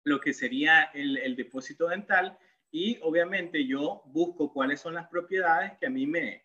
[0.04, 2.39] lo que sería el, el depósito dental
[2.71, 6.43] y obviamente yo busco cuáles son las propiedades que a mí me,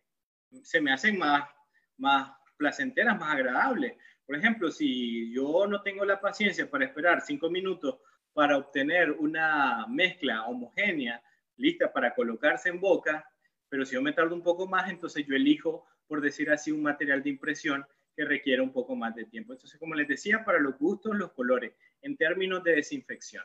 [0.62, 1.48] se me hacen más,
[1.96, 3.94] más placenteras, más agradables.
[4.26, 7.96] Por ejemplo, si yo no tengo la paciencia para esperar cinco minutos
[8.34, 11.22] para obtener una mezcla homogénea
[11.56, 13.26] lista para colocarse en boca,
[13.70, 16.82] pero si yo me tardo un poco más, entonces yo elijo, por decir así, un
[16.82, 19.54] material de impresión que requiere un poco más de tiempo.
[19.54, 23.44] Entonces, como les decía, para los gustos, los colores, en términos de desinfección.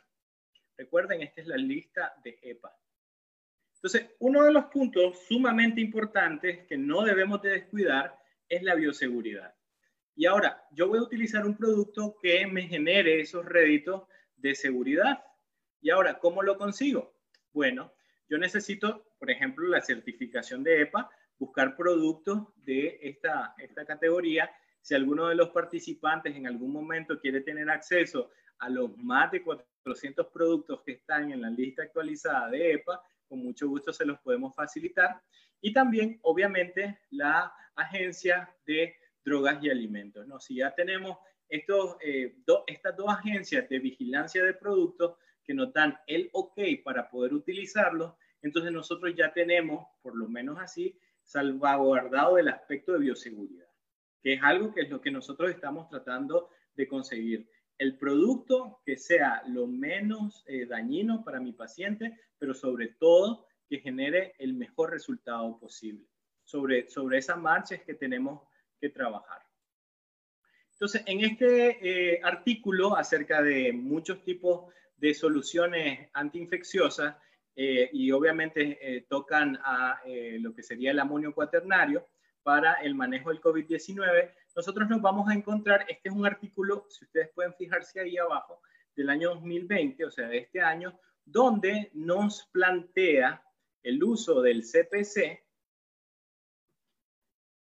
[0.78, 2.75] Recuerden, esta es la lista de EPA.
[3.75, 8.17] Entonces, uno de los puntos sumamente importantes que no debemos de descuidar
[8.50, 9.56] es la bioseguridad.
[10.16, 14.04] Y ahora, yo voy a utilizar un producto que me genere esos réditos
[14.38, 15.24] de seguridad.
[15.82, 17.16] Y ahora, ¿cómo lo consigo?
[17.52, 17.93] Bueno,
[18.30, 24.50] yo necesito, por ejemplo, la certificación de EPA, buscar productos de esta, esta categoría.
[24.82, 29.43] Si alguno de los participantes en algún momento quiere tener acceso a los más de
[29.43, 34.19] 400 productos que están en la lista actualizada de EPA, con mucho gusto se los
[34.19, 35.21] podemos facilitar.
[35.61, 40.28] Y también, obviamente, la agencia de drogas y alimentos.
[40.28, 40.39] ¿no?
[40.39, 41.17] Si ya tenemos
[41.49, 42.36] eh,
[42.67, 48.13] estas dos agencias de vigilancia de productos que nos dan el ok para poder utilizarlos,
[48.41, 53.67] entonces nosotros ya tenemos, por lo menos así, salvaguardado el aspecto de bioseguridad,
[54.21, 57.49] que es algo que es lo que nosotros estamos tratando de conseguir.
[57.78, 63.80] El producto que sea lo menos eh, dañino para mi paciente, pero sobre todo que
[63.80, 66.05] genere el mejor resultado posible.
[66.43, 68.41] Sobre, sobre esa marcha es que tenemos
[68.80, 69.41] que trabajar.
[70.76, 77.15] Entonces, en este eh, artículo acerca de muchos tipos de soluciones antiinfecciosas,
[77.57, 80.01] eh, y obviamente eh, tocan a
[80.39, 82.05] lo que sería el amonio cuaternario
[82.43, 87.06] para el manejo del COVID-19, nosotros nos vamos a encontrar, este es un artículo, si
[87.06, 88.62] ustedes pueden fijarse ahí abajo,
[88.95, 93.43] del año 2020, o sea, de este año, donde nos plantea
[93.84, 95.43] el uso del CPC,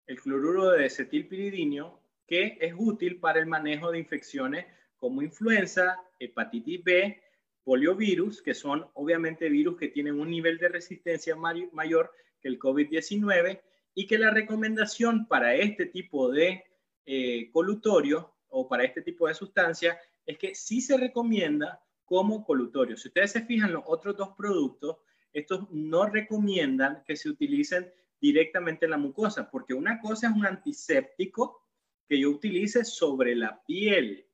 [0.06, 4.66] el cloruro de acetilpiridinio, que es útil para el manejo de infecciones
[4.96, 7.22] como influenza, hepatitis B,
[7.62, 13.60] poliovirus, que son obviamente virus que tienen un nivel de resistencia mayor que el COVID-19
[13.94, 16.64] y que la recomendación para este tipo de
[17.12, 22.96] eh, colutorio o para este tipo de sustancia es que sí se recomienda como colutorio.
[22.96, 24.98] Si ustedes se fijan, los otros dos productos,
[25.32, 30.46] estos no recomiendan que se utilicen directamente en la mucosa, porque una cosa es un
[30.46, 31.66] antiséptico
[32.06, 34.28] que yo utilice sobre la piel.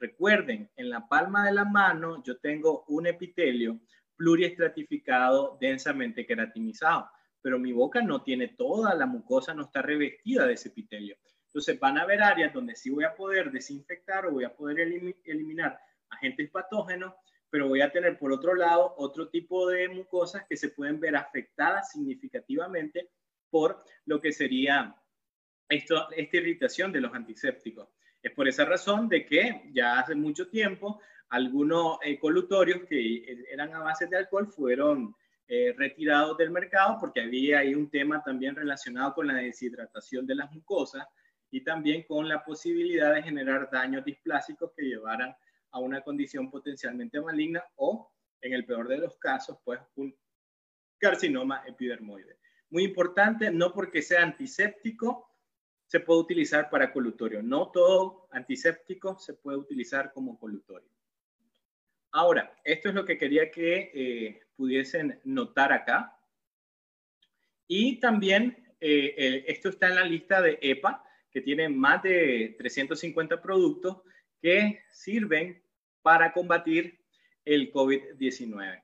[0.00, 3.78] Recuerden, en la palma de la mano yo tengo un epitelio
[4.16, 7.08] pluriestratificado densamente queratinizado,
[7.40, 11.16] pero mi boca no tiene toda la mucosa, no está revestida de ese epitelio.
[11.56, 14.78] Entonces van a haber áreas donde sí voy a poder desinfectar o voy a poder
[15.24, 15.80] eliminar
[16.10, 17.14] agentes patógenos,
[17.48, 21.16] pero voy a tener por otro lado otro tipo de mucosas que se pueden ver
[21.16, 23.08] afectadas significativamente
[23.48, 24.94] por lo que sería
[25.70, 27.88] esto, esta irritación de los antisépticos.
[28.22, 31.00] Es por esa razón de que ya hace mucho tiempo
[31.30, 35.16] algunos eh, colutorios que eran a base de alcohol fueron
[35.48, 40.34] eh, retirados del mercado porque había ahí un tema también relacionado con la deshidratación de
[40.34, 41.06] las mucosas
[41.50, 45.34] y también con la posibilidad de generar daños displásicos que llevaran
[45.70, 50.14] a una condición potencialmente maligna o, en el peor de los casos, pues un
[50.98, 52.38] carcinoma epidermoide.
[52.70, 55.30] Muy importante, no porque sea antiséptico,
[55.86, 57.42] se puede utilizar para colutorio.
[57.42, 60.90] No todo antiséptico se puede utilizar como colutorio.
[62.12, 66.18] Ahora, esto es lo que quería que eh, pudiesen notar acá.
[67.68, 71.04] Y también eh, eh, esto está en la lista de EPA,
[71.36, 73.98] que tiene más de 350 productos
[74.40, 75.62] que sirven
[76.00, 76.98] para combatir
[77.44, 78.82] el COVID-19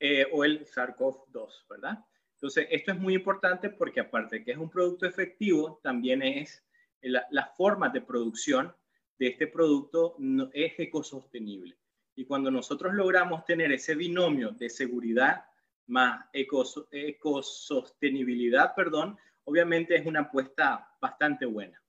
[0.00, 2.02] eh, o el SARS-CoV-2, ¿verdad?
[2.32, 6.64] Entonces, esto es muy importante porque aparte de que es un producto efectivo, también es
[7.02, 8.74] la, la forma de producción
[9.18, 11.76] de este producto no, es ecosostenible.
[12.16, 15.44] Y cuando nosotros logramos tener ese binomio de seguridad
[15.88, 21.82] más ecosostenibilidad, perdón, obviamente es una apuesta bastante buena.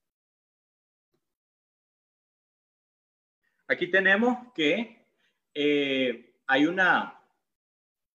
[3.68, 5.05] Aquí tenemos que
[5.53, 7.22] eh, hay, una,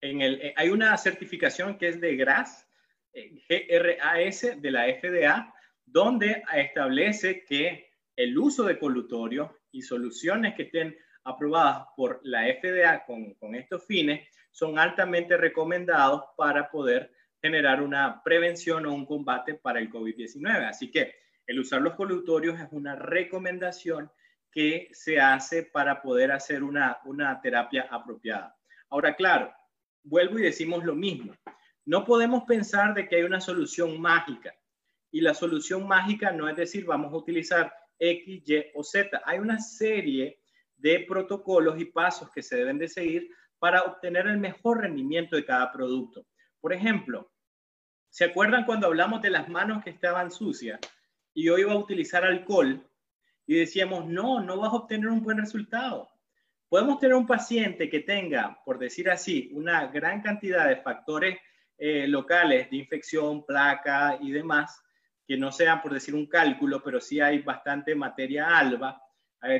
[0.00, 2.66] en el, eh, hay una certificación que es de GRAS,
[3.12, 10.64] eh, GRAS de la FDA, donde establece que el uso de colutorio y soluciones que
[10.64, 17.12] estén aprobadas por la FDA con, con estos fines son altamente recomendados para poder
[17.46, 20.68] generar una prevención o un combate para el COVID-19.
[20.68, 21.14] Así que
[21.46, 24.10] el usar los colutorios es una recomendación
[24.50, 28.56] que se hace para poder hacer una, una terapia apropiada.
[28.90, 29.52] Ahora, claro,
[30.02, 31.34] vuelvo y decimos lo mismo.
[31.84, 34.52] No podemos pensar de que hay una solución mágica.
[35.12, 39.22] Y la solución mágica no es decir, vamos a utilizar X, Y o Z.
[39.24, 40.40] Hay una serie
[40.76, 43.30] de protocolos y pasos que se deben de seguir
[43.60, 46.26] para obtener el mejor rendimiento de cada producto.
[46.60, 47.30] Por ejemplo,
[48.16, 50.80] ¿se acuerdan cuando hablamos de las manos que estaban sucias
[51.34, 52.82] y yo iba a utilizar alcohol
[53.46, 56.08] y decíamos, no, no vas a obtener un buen resultado.
[56.66, 61.38] Podemos tener un paciente que tenga, por decir así, una gran cantidad de factores
[61.76, 64.82] eh, locales de infección, placa y demás,
[65.28, 68.98] que no sean, por decir, un cálculo, pero sí hay bastante materia alba.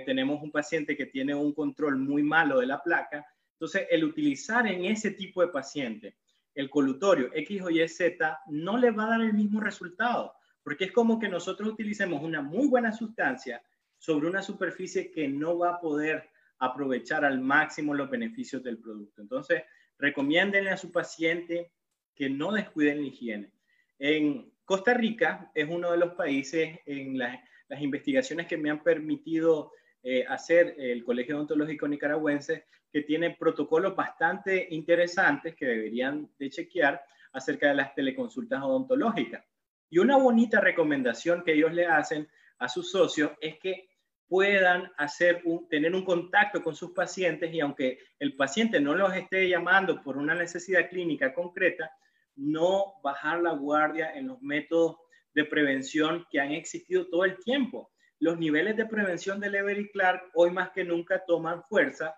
[0.07, 3.23] tenemos un paciente que tiene un control muy malo de la placa.
[3.53, 6.17] Entonces, el utilizar en ese tipo de paciente
[6.57, 10.33] el colutorio X o Y, Z no le va a dar el mismo resultado,
[10.65, 13.63] porque es como que nosotros utilicemos una muy buena sustancia
[13.99, 16.29] sobre una superficie que no va a poder
[16.59, 19.21] aprovechar al máximo los beneficios del producto.
[19.21, 19.63] Entonces,
[19.99, 21.73] recomiéndenle a su paciente
[22.15, 23.53] que no descuiden la higiene.
[23.99, 27.39] En Costa Rica es uno de los países en las
[27.81, 29.73] investigaciones que me han permitido
[30.09, 37.03] eh, hacer el Colegio Odontológico Nicaragüense, que tiene protocolos bastante interesantes que deberían de chequear
[37.33, 39.45] acerca de las teleconsultas odontológicas.
[39.91, 42.29] Y una bonita recomendación que ellos le hacen
[42.61, 43.89] a sus socios es que
[44.29, 49.49] puedan hacer tener un contacto con sus pacientes y aunque el paciente no los esté
[49.49, 51.91] llamando por una necesidad clínica concreta,
[52.37, 54.99] no bajar la guardia en los métodos
[55.35, 57.91] de prevención que han existido todo el tiempo.
[58.19, 62.15] Los niveles de prevención de Lever y Clark hoy más que nunca toman fuerza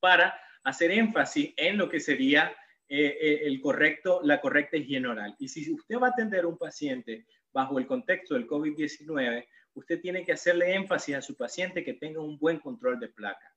[0.00, 2.54] para hacer énfasis en lo que sería
[2.88, 5.34] eh, eh, el correcto, la correcta higiene oral.
[5.38, 10.00] Y si usted va a atender a un paciente bajo el contexto del COVID-19, usted
[10.00, 13.54] tiene que hacerle énfasis a su paciente que tenga un buen control de placa.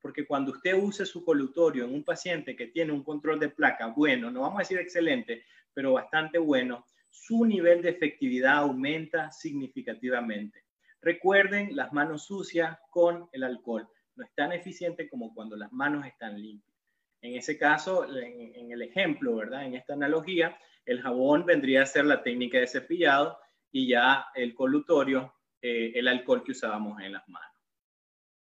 [0.00, 3.88] Porque cuando usted use su colutorio en un paciente que tiene un control de placa
[3.88, 5.44] bueno, no vamos a decir excelente,
[5.74, 10.64] pero bastante bueno, su nivel de efectividad aumenta significativamente.
[11.02, 13.88] Recuerden las manos sucias con el alcohol.
[14.16, 16.76] No es tan eficiente como cuando las manos están limpias.
[17.22, 19.64] En ese caso, en, el ejemplo, ¿verdad?
[19.64, 23.38] En esta analogía, el jabón vendría a ser la técnica de cepillado
[23.70, 27.50] y ya el colutorio, eh, el alcohol que usábamos en las manos.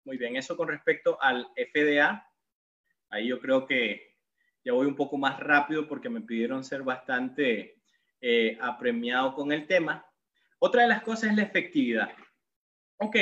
[0.05, 2.25] Muy bien, eso con respecto al FDA.
[3.09, 4.15] Ahí yo creo que
[4.63, 7.81] ya voy un poco más rápido porque me pidieron ser bastante
[8.21, 10.05] eh, apremiado con el tema.
[10.59, 12.11] Otra de las cosas es la efectividad.
[13.03, 13.15] Ok,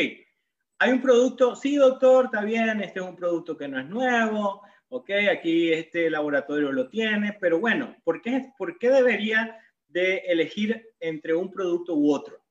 [0.79, 4.61] hay un producto, sí doctor, está bien, este es un producto que no es nuevo,
[4.89, 9.57] ok, aquí este laboratorio lo tiene, pero bueno, ¿por qué, por qué debería
[9.87, 12.43] de elegir entre un producto u otro?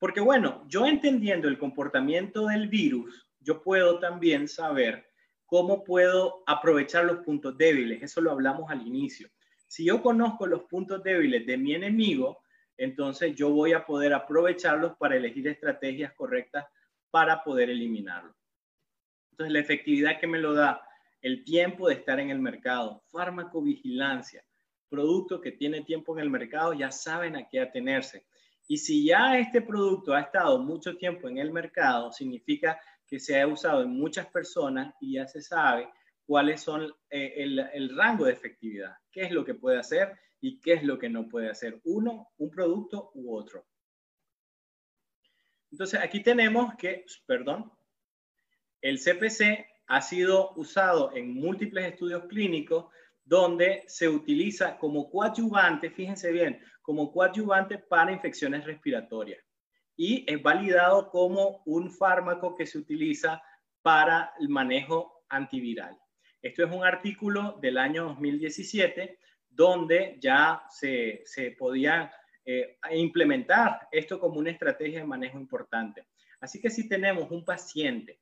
[0.00, 5.06] Porque bueno, yo entendiendo el comportamiento del virus, yo puedo también saber
[5.46, 8.02] cómo puedo aprovechar los puntos débiles.
[8.02, 9.28] Eso lo hablamos al inicio.
[9.68, 12.42] Si yo conozco los puntos débiles de mi enemigo,
[12.80, 16.64] entonces yo voy a poder aprovecharlos para elegir estrategias correctas
[17.10, 18.34] para poder eliminarlo.
[19.32, 20.82] Entonces, la efectividad que me lo da
[21.20, 24.42] el tiempo de estar en el mercado, farmacovigilancia,
[24.88, 28.24] producto que tiene tiempo en el mercado, ya saben a qué atenerse.
[28.66, 33.38] Y si ya este producto ha estado mucho tiempo en el mercado, significa que se
[33.38, 35.86] ha usado en muchas personas y ya se sabe
[36.24, 40.74] cuáles son eh, el, rango de efectividad, qué es lo que puede hacer y qué
[40.74, 43.66] es lo que no puede hacer uno, un producto u otro.
[45.70, 47.72] Entonces aquí tenemos que, perdón,
[48.80, 52.86] el CPC ha sido usado en múltiples estudios clínicos
[53.24, 59.44] donde se utiliza como coadyuvante, fíjense bien, como coadyuvante para infecciones respiratorias
[59.96, 63.42] y es validado como un fármaco que se utiliza
[63.82, 65.94] para el manejo antiviral.
[66.40, 69.18] Esto es un artículo del año 2017
[69.60, 72.10] donde ya se, se podía
[72.46, 76.06] eh, implementar esto como una estrategia de manejo importante.
[76.40, 78.20] Así que si tenemos un paciente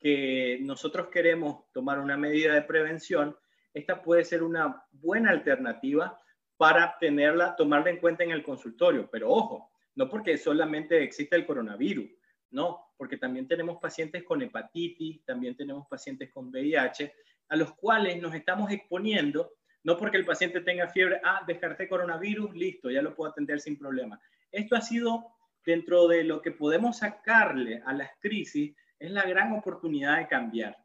[0.00, 3.36] que nosotros queremos tomar una medida de prevención,
[3.72, 6.20] esta puede ser una buena alternativa
[6.56, 9.08] para tenerla, tomarla en cuenta en el consultorio.
[9.12, 12.10] Pero ojo, no porque solamente existe el coronavirus,
[12.50, 17.14] no, porque también tenemos pacientes con hepatitis, también tenemos pacientes con VIH,
[17.50, 19.52] a los cuales nos estamos exponiendo,
[19.84, 23.78] no porque el paciente tenga fiebre, ah, descarté coronavirus, listo, ya lo puedo atender sin
[23.78, 24.20] problema.
[24.50, 25.26] Esto ha sido
[25.64, 30.76] dentro de lo que podemos sacarle a las crisis, es la gran oportunidad de cambiar.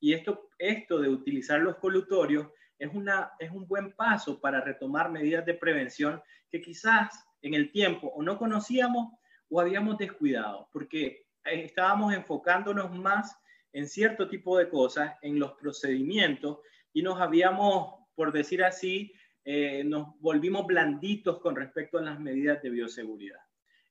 [0.00, 2.48] Y esto, esto de utilizar los colutorios
[2.78, 7.70] es, una, es un buen paso para retomar medidas de prevención que quizás en el
[7.70, 9.14] tiempo o no conocíamos
[9.48, 13.36] o habíamos descuidado, porque estábamos enfocándonos más
[13.72, 16.58] en cierto tipo de cosas, en los procedimientos,
[16.92, 19.12] y nos habíamos, por decir así,
[19.44, 23.40] eh, nos volvimos blanditos con respecto a las medidas de bioseguridad.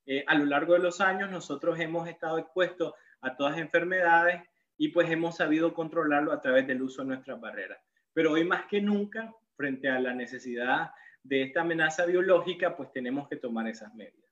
[0.06, 4.42] Eh, a lo largo de los años nosotros hemos estado expuestos a todas las enfermedades
[4.78, 7.80] y pues hemos sabido controlarlo a través del uso de nuestras barreras.
[8.14, 10.92] Pero hoy más que nunca, frente a la necesidad
[11.24, 14.32] de esta amenaza biológica, pues tenemos que tomar esas medidas.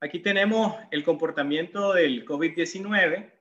[0.00, 3.32] Aquí tenemos el comportamiento del COVID-19.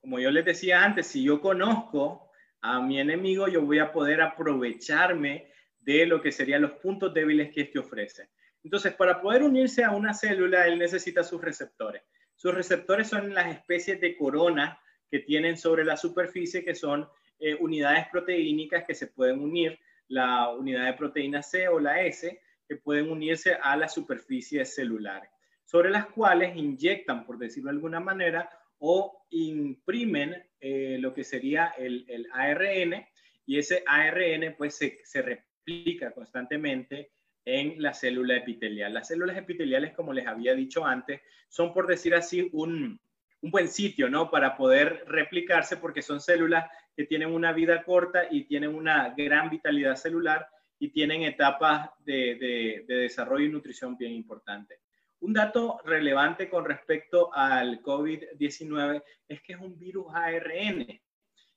[0.00, 2.25] Como yo les decía antes, si yo conozco
[2.60, 5.50] a mi enemigo, yo voy a poder aprovecharme
[5.80, 8.28] de lo que serían los puntos débiles que este ofrece.
[8.64, 12.02] Entonces, para poder unirse a una célula, él necesita sus receptores.
[12.34, 14.80] Sus receptores son las especies de corona
[15.10, 19.78] que tienen sobre la superficie, que son eh, unidades proteínicas que se pueden unir
[20.08, 25.30] la unidad de proteína C o la S, que pueden unirse a las superficies celulares,
[25.64, 31.74] sobre las cuales inyectan, por decirlo de alguna manera, o imprimen eh, lo que sería
[31.78, 33.06] el, ARN,
[33.46, 37.10] y ese ARN pues se, se replica constantemente
[37.44, 38.92] en la célula epitelial.
[38.92, 42.98] Las células epiteliales, como les había dicho antes, son, por decir así, un,
[43.42, 44.30] un buen sitio, ¿no?
[44.30, 49.50] Para poder replicarse porque son células que tienen una vida corta y tienen una gran
[49.50, 50.48] vitalidad celular
[50.78, 54.78] y tienen etapas de, desarrollo y nutrición bien importantes.
[55.26, 60.86] Un dato relevante con respecto al COVID-19 es que es un virus ARN.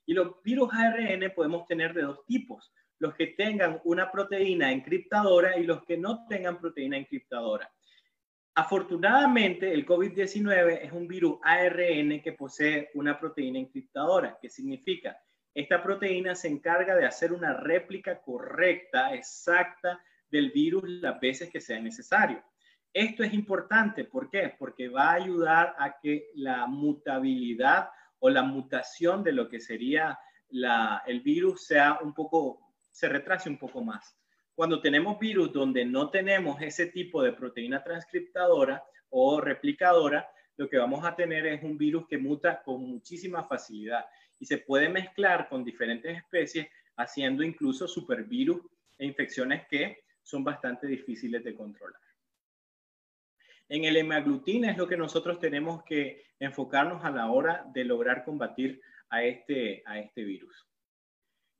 [0.06, 5.56] Y los virus ARN podemos tener de dos tipos, los que tengan una proteína encriptadora
[5.56, 7.72] y los que no tengan proteína encriptadora.
[8.56, 14.36] Afortunadamente, el COVID-19 es un virus ARN que posee una proteína encriptadora.
[14.42, 15.16] ¿Qué significa?
[15.54, 21.60] Esta proteína se encarga de hacer una réplica correcta, exacta del virus las veces que
[21.60, 22.42] sea necesario.
[22.92, 24.54] Esto es importante, ¿por qué?
[24.58, 30.18] Porque va a ayudar a que la mutabilidad o la mutación de lo que sería
[31.06, 34.16] el virus sea un poco, se retrase un poco más.
[34.54, 40.76] Cuando tenemos virus donde no tenemos ese tipo de proteína transcriptadora o replicadora, lo que
[40.76, 44.04] vamos a tener es un virus que muta con muchísima facilidad
[44.38, 46.66] y se puede mezclar con diferentes especies,
[46.96, 48.60] haciendo incluso supervirus
[48.98, 52.00] e infecciones que son bastante difíciles de controlar.
[53.70, 58.24] En el hemaglutina es lo que nosotros tenemos que enfocarnos a la hora de lograr
[58.24, 60.66] combatir a este, a este virus.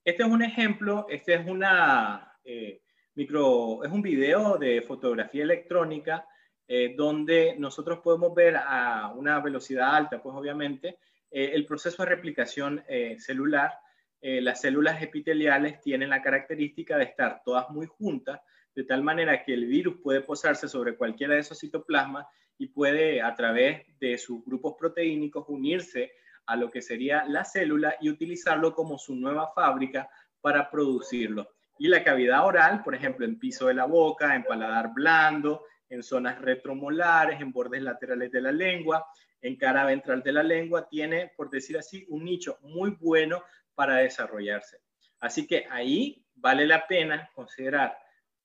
[0.05, 2.83] Este es un ejemplo, este es una eh,
[3.15, 6.27] micro, es un video de fotografía electrónica
[6.67, 10.99] eh, donde nosotros podemos ver a una velocidad alta, pues obviamente,
[11.31, 12.83] eh, el proceso de replicación
[13.19, 13.73] celular.
[14.21, 18.41] las células epiteliales tienen la característica de estar todas muy juntas,
[18.75, 22.27] de tal manera que el virus puede posarse sobre cualquiera de esos citoplasmas
[22.59, 26.12] y puede a través de sus grupos proteínicos unirse
[26.47, 30.09] a lo que sería la célula y utilizarlo como su nueva fábrica
[30.41, 31.49] para producirlo.
[31.79, 36.03] Y la cavidad oral, por ejemplo, en piso de la boca, en paladar blando, en
[36.03, 39.07] zonas retromolares, en bordes laterales de la lengua,
[39.41, 43.43] en cara ventral de la lengua, tiene, por decir así, un nicho muy bueno
[43.75, 44.79] para desarrollarse.
[45.21, 47.97] Así que ahí vale la pena considerar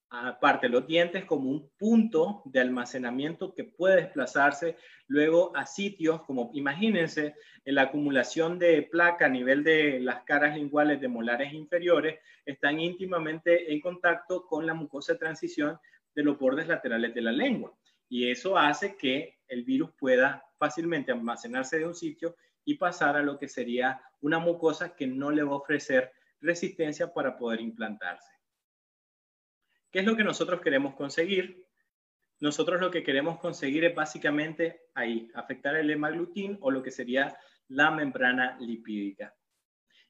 [0.09, 4.77] aparte los dientes como un punto de almacenamiento que puede desplazarse
[5.07, 7.35] luego a sitios como, imagínense,
[7.65, 13.73] la acumulación de placa a nivel de las caras linguales de molares inferiores están íntimamente
[13.73, 15.79] en contacto con la mucosa de transición
[16.13, 17.75] de los bordes laterales de la lengua.
[18.07, 23.23] Y eso hace que el virus pueda fácilmente almacenarse de un sitio y pasar a
[23.23, 28.34] lo que sería una mucosa que no le va a ofrecer resistencia para poder implantarse.
[29.95, 31.63] ¿Qué es lo que nosotros queremos conseguir?
[32.41, 37.37] Nosotros lo que queremos conseguir es básicamente ahí, afectar el hemaglutín o lo que sería
[37.69, 39.33] la membrana lipídica.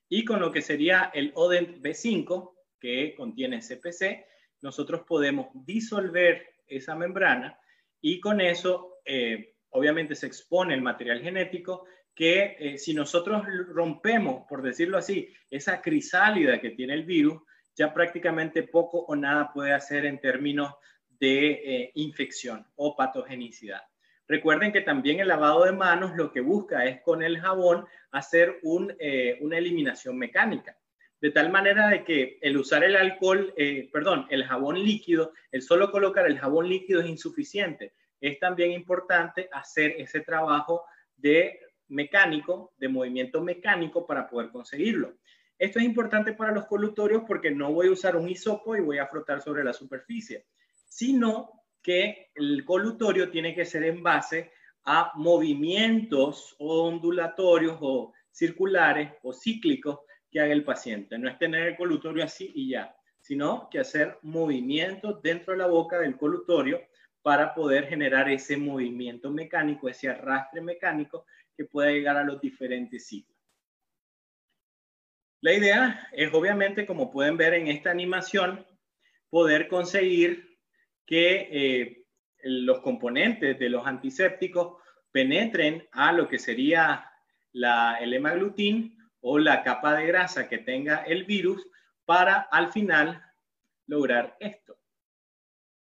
[0.09, 4.25] Y con lo que sería el ODENT B5, que contiene CPC,
[4.63, 7.55] nosotros podemos disolver esa membrana
[8.01, 14.47] y con eso, eh, obviamente, se expone el material genético que eh, si nosotros rompemos,
[14.49, 17.39] por decirlo así, esa crisálida que tiene el virus,
[17.75, 20.73] ya prácticamente poco o nada puede hacer en términos
[21.19, 23.81] de eh, infección o patogenicidad.
[24.27, 28.59] Recuerden que también el lavado de manos lo que busca es con el jabón hacer
[28.99, 30.77] eh, una eliminación mecánica.
[31.21, 35.61] De tal manera de que el usar el alcohol, eh, perdón, el jabón líquido, el
[35.61, 37.93] solo colocar el jabón líquido es insuficiente.
[38.19, 45.15] Es también importante hacer ese trabajo de mecánico, de movimiento mecánico para poder conseguirlo.
[45.57, 48.97] Esto es importante para los colutorios porque no voy a usar un hisopo y voy
[48.97, 50.47] a frotar sobre la superficie,
[50.87, 54.51] sino que el colutorio tiene que ser en base
[54.83, 59.99] a movimientos ondulatorios o circulares o cíclicos
[60.29, 61.17] que haga el paciente.
[61.17, 65.67] No es tener el colutorio así y ya, sino que hacer movimientos dentro de la
[65.67, 66.81] boca del colutorio
[67.21, 71.25] para poder generar ese movimiento mecánico, ese arrastre mecánico
[71.55, 73.34] que pueda llegar a los diferentes sitios.
[75.45, 78.65] La idea es obviamente, como pueden ver en esta animación,
[79.29, 80.57] poder conseguir
[81.05, 82.05] que eh,
[82.41, 84.81] los componentes de los antisépticos
[85.11, 87.11] penetren a lo que sería
[87.51, 91.63] la, el hemaglutín o la capa de grasa que tenga el virus
[92.05, 93.23] para al final
[93.85, 94.79] lograr esto.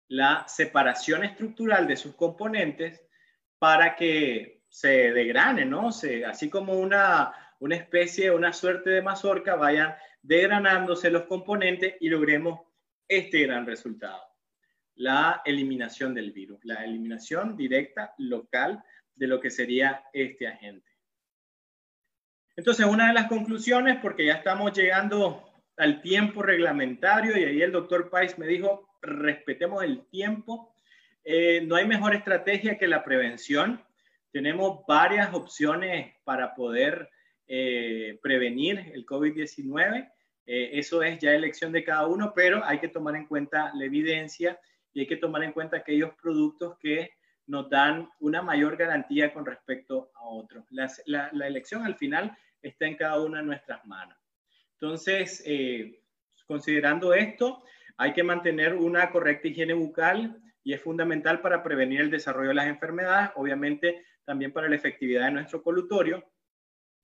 [0.08, 3.00] La separación estructural de sus componentes
[3.58, 5.90] para que se degranen, ¿no?
[5.90, 12.10] Se, así como una una especie, una suerte de mazorca, vayan degranándose los componentes y
[12.10, 12.60] logremos
[13.08, 14.20] este gran resultado.
[14.96, 18.84] La eliminación del virus, la eliminación directa, local,
[19.14, 20.90] de lo que sería este agente.
[22.54, 25.42] Entonces, una de las conclusiones, porque ya estamos llegando
[25.78, 30.74] al tiempo reglamentario y ahí el doctor Pais me dijo, respetemos el tiempo.
[31.24, 33.82] Eh, no hay mejor estrategia que la prevención.
[34.32, 37.08] Tenemos varias opciones para poder
[37.46, 40.10] eh, prevenir el COVID-19.
[40.46, 43.84] Eh, eso es ya elección de cada uno, pero hay que tomar en cuenta la
[43.84, 44.58] evidencia
[44.92, 47.10] y hay que tomar en cuenta aquellos productos que
[47.46, 50.64] nos dan una mayor garantía con respecto a otros.
[50.70, 54.16] La, elección al final está en cada una de nuestras manos.
[54.80, 56.02] Entonces, eh,
[56.46, 57.62] considerando esto,
[57.96, 62.54] hay que mantener una correcta higiene bucal y es fundamental para prevenir el desarrollo de
[62.54, 66.24] las enfermedades, obviamente también para la efectividad de nuestro colutorio.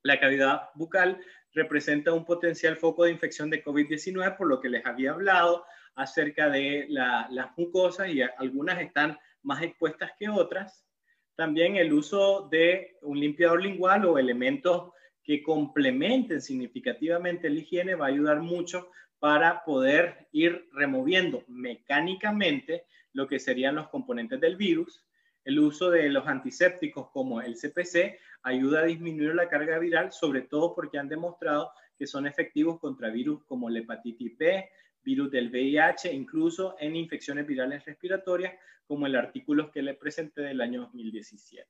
[0.03, 1.21] La cavidad bucal
[1.53, 6.49] representa un potencial foco de infección de COVID-19, por lo que les había hablado acerca
[6.49, 10.87] de las mucosas y algunas están más expuestas que otras.
[11.35, 14.93] También el uso de un limpiador lingual o elementos
[15.23, 23.27] que complementen significativamente la higiene va a ayudar mucho para poder ir removiendo mecánicamente lo
[23.27, 25.05] que serían los componentes del virus.
[25.51, 30.43] El uso de los antisépticos como el CPC ayuda a disminuir la carga viral, sobre
[30.43, 34.71] todo porque han demostrado que son efectivos contra virus como la hepatitis B,
[35.03, 38.55] virus del VIH, incluso en infecciones virales respiratorias,
[38.87, 41.69] como el artículo que le presenté del año 2017.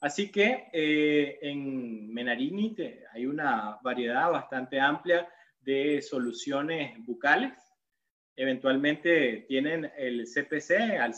[0.00, 2.76] Así que eh, en Menarini
[3.14, 5.26] hay una variedad bastante amplia
[5.62, 7.54] de soluciones bucales.
[8.36, 11.14] Eventualmente tienen el CPC al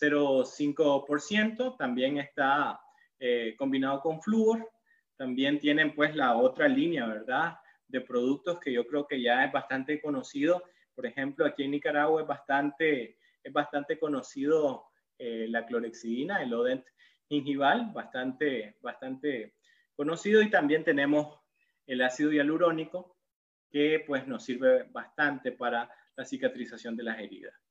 [0.00, 2.80] 0.05%, también está
[3.18, 4.70] eh, combinado con flúor.
[5.16, 7.56] También tienen pues la otra línea, ¿verdad?
[7.86, 10.64] De productos que yo creo que ya es bastante conocido.
[10.94, 14.86] Por ejemplo, aquí en Nicaragua es bastante, es bastante conocido
[15.18, 16.84] eh, la clorexidina, el Odent
[17.28, 19.54] gingival, bastante, bastante
[19.94, 20.42] conocido.
[20.42, 21.38] Y también tenemos
[21.86, 23.16] el ácido hialurónico,
[23.70, 27.63] que pues nos sirve bastante para la cicatrización de las heridas.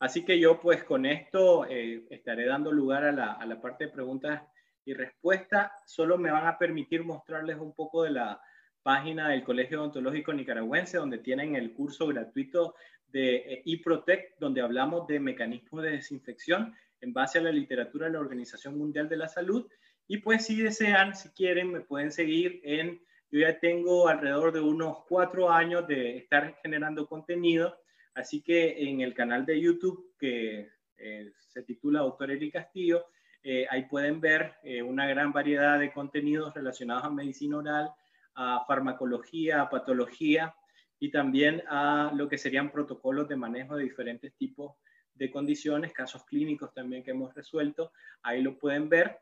[0.00, 4.42] Así que yo pues con esto eh, estaré dando lugar a la, parte de preguntas
[4.84, 5.70] y respuestas.
[5.86, 8.40] Solo me van a permitir mostrarles un poco de la
[8.82, 12.74] página del Colegio Odontológico Nicaragüense, donde tienen el curso gratuito
[13.08, 18.20] de eProtect, donde hablamos de mecanismos de desinfección en base a la literatura de la
[18.20, 19.68] Organización Mundial de la Salud.
[20.08, 24.60] Y pues si desean, si quieren, me pueden seguir en yo ya tengo alrededor de
[24.60, 27.76] unos cuatro años de estar generando contenido,
[28.20, 33.06] así que en el canal de YouTube que eh, se titula Doctor Eric Castillo,
[33.42, 37.90] eh, ahí pueden ver eh, una gran variedad de contenidos relacionados a medicina oral,
[38.34, 40.54] a farmacología, a patología
[40.98, 44.76] y también a lo que serían protocolos de manejo de diferentes tipos
[45.14, 47.92] de condiciones, casos clínicos también que hemos resuelto.
[48.22, 49.18] Ahí lo pueden ver.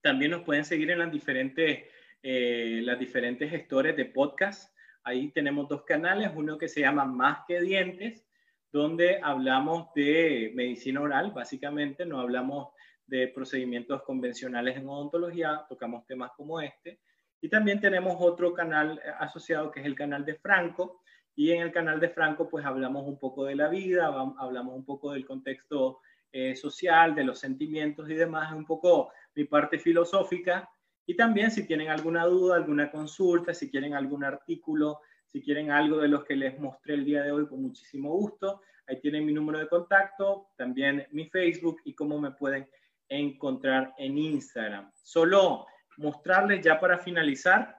[0.00, 1.84] También nos pueden seguir en las diferentes
[2.24, 4.71] las diferentes gestores de podcast.
[5.04, 8.24] Ahí tenemos dos canales, uno que se llama Más que Dientes,
[8.70, 12.68] donde hablamos de medicina oral, básicamente, no hablamos
[13.06, 17.00] de procedimientos convencionales en odontología, tocamos temas como este.
[17.40, 21.02] Y también tenemos otro canal asociado que es el canal de Franco.
[21.34, 24.06] Y en el canal de Franco pues hablamos un poco de la vida,
[24.38, 26.00] hablamos un poco del contexto
[26.30, 30.68] eh, social, de los sentimientos y demás, un poco mi parte filosófica
[31.12, 35.98] y también si tienen alguna duda, alguna consulta, si quieren algún artículo, si quieren algo
[35.98, 38.62] de los que les mostré el día de hoy, con muchísimo gusto.
[38.86, 42.66] Ahí tienen mi número de contacto, también mi Facebook y cómo me pueden
[43.10, 44.90] encontrar en Instagram.
[44.94, 45.66] Solo
[45.98, 47.76] mostrarles ya para finalizar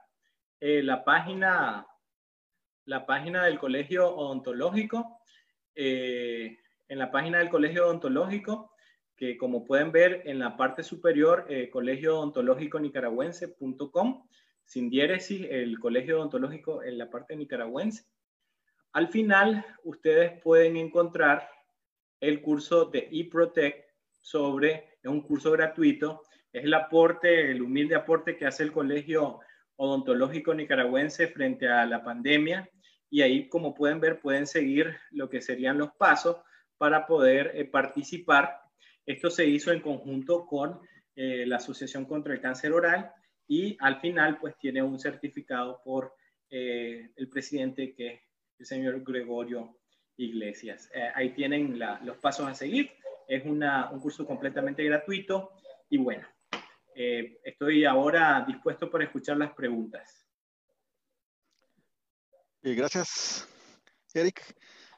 [0.60, 1.84] eh, la página
[2.84, 5.18] la página del Colegio Odontológico.
[5.74, 6.56] Eh,
[6.86, 8.73] en la página del Colegio Odontológico
[9.16, 14.26] que como pueden ver en la parte superior, eh, colegio odontológico nicaragüense.com,
[14.64, 18.04] sin diéresis, el colegio odontológico en la parte nicaragüense.
[18.92, 21.48] Al final, ustedes pueden encontrar
[22.20, 23.88] el curso de eProtect
[24.20, 29.40] sobre, es un curso gratuito, es el aporte, el humilde aporte que hace el colegio
[29.76, 32.68] odontológico nicaragüense frente a la pandemia.
[33.10, 36.38] Y ahí, como pueden ver, pueden seguir lo que serían los pasos
[36.78, 38.63] para poder eh, participar
[39.06, 40.80] esto se hizo en conjunto con
[41.14, 43.12] eh, la Asociación contra el Cáncer Oral
[43.46, 46.14] y al final pues tiene un certificado por
[46.50, 48.20] eh, el presidente que es
[48.58, 49.78] el señor Gregorio
[50.16, 50.90] Iglesias.
[50.94, 52.90] Eh, ahí tienen los pasos a seguir.
[53.28, 53.60] Es un
[54.00, 55.52] curso completamente gratuito
[55.88, 56.26] y bueno,
[56.94, 60.26] estoy ahora dispuesto para escuchar las preguntas.
[62.62, 63.48] gracias,
[64.12, 64.42] Eric.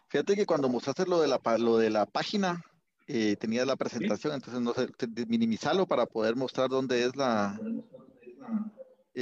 [0.09, 2.65] Fíjate que cuando mostraste lo de la, lo de la página,
[3.07, 4.89] eh, tenía la presentación, entonces no sé,
[5.29, 7.59] minimizarlo para poder mostrar dónde es la...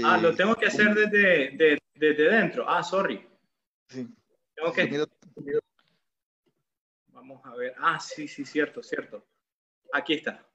[0.05, 2.69] ah, lo eh, tengo que hacer desde, desde, dentro.
[2.69, 3.29] Ah, sorry.
[3.89, 4.09] Sí.
[4.55, 5.07] Tengo que...
[7.09, 7.75] Vamos a ver.
[7.79, 9.27] Ah, sí, sí, cierto, cierto.
[9.93, 10.47] Aquí está.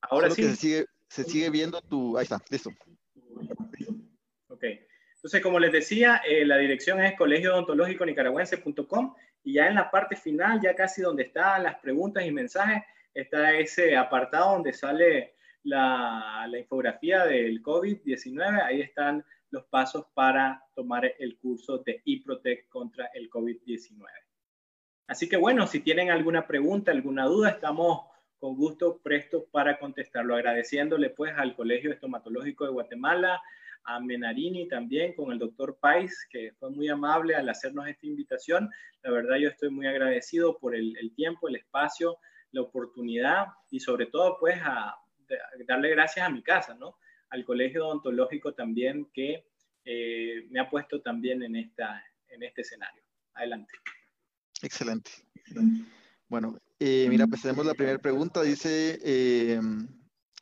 [0.00, 0.42] Ahora sí.
[0.44, 2.16] Se sigue, se sigue viendo tu...
[2.16, 2.70] Ahí está, listo.
[4.48, 4.64] Ok.
[5.16, 10.60] Entonces, como les decía, eh, la dirección es colegio-odontológico-nicaragüense.com y ya en la parte final,
[10.60, 12.82] ya casi donde están las preguntas y mensajes,
[13.14, 18.62] está ese apartado donde sale la, la infografía del COVID-19.
[18.62, 24.04] Ahí están los pasos para tomar el curso de eProtect contra el COVID-19.
[25.08, 28.06] Así que bueno, si tienen alguna pregunta, alguna duda, estamos
[28.38, 33.42] con gusto prestos para contestarlo, agradeciéndole pues al Colegio Estomatológico de Guatemala,
[33.84, 38.70] a Menarini también, con el doctor Pais, que fue muy amable al hacernos esta invitación.
[39.02, 42.18] La verdad yo estoy muy agradecido por el, tiempo, el espacio,
[42.52, 44.96] la oportunidad y sobre todo pues a,
[45.66, 46.96] darle gracias a mi casa, ¿no?
[47.30, 49.46] Al Colegio Odontológico también que
[49.84, 53.02] eh, me ha puesto también en, esta, en este escenario.
[53.34, 53.72] Adelante.
[54.62, 55.10] Excelente.
[56.28, 58.42] Bueno, eh, mira, pues la primera pregunta.
[58.42, 59.60] Dice, eh,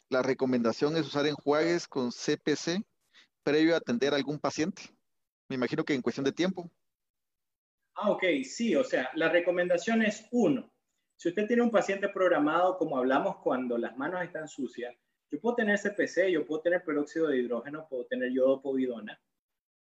[0.08, 2.82] la recomendación es usar enjuagues con CPC
[3.48, 4.82] previo a atender a algún paciente.
[5.48, 6.70] Me imagino que en cuestión de tiempo.
[7.94, 10.70] Ah, ok, sí, o sea, la recomendación es uno,
[11.16, 14.94] si usted tiene un paciente programado, como hablamos, cuando las manos están sucias,
[15.28, 19.20] yo puedo tener CPC, yo puedo tener peróxido de hidrógeno, puedo tener yodopovidona,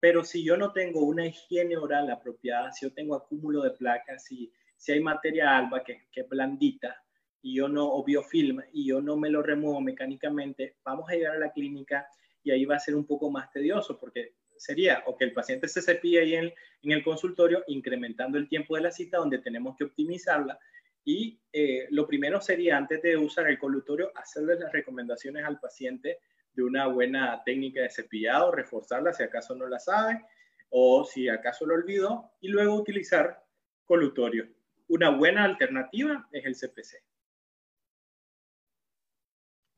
[0.01, 4.25] pero si yo no tengo una higiene oral apropiada, si yo tengo acúmulo de placas,
[4.25, 6.95] si, si hay materia alba que, que es blandita
[7.41, 11.37] y yo no, o biofilm, y yo no me lo remuevo mecánicamente, vamos a llegar
[11.37, 12.07] a la clínica
[12.45, 15.67] y ahí va a ser un poco más tedioso porque sería o que el paciente
[15.67, 19.85] se cepille ahí en, el consultorio, incrementando el tiempo de la cita donde tenemos que
[19.85, 20.59] optimizarla
[21.05, 26.19] y eh, lo primero sería, antes de usar el colutorio, hacerle las recomendaciones al paciente
[26.55, 30.25] de una buena técnica de cepillado, reforzarla si acaso no la sabe
[30.71, 33.45] o si acaso lo olvidó, y luego utilizar
[33.85, 34.49] colutorio.
[34.89, 36.97] Una buena alternativa es el CPC.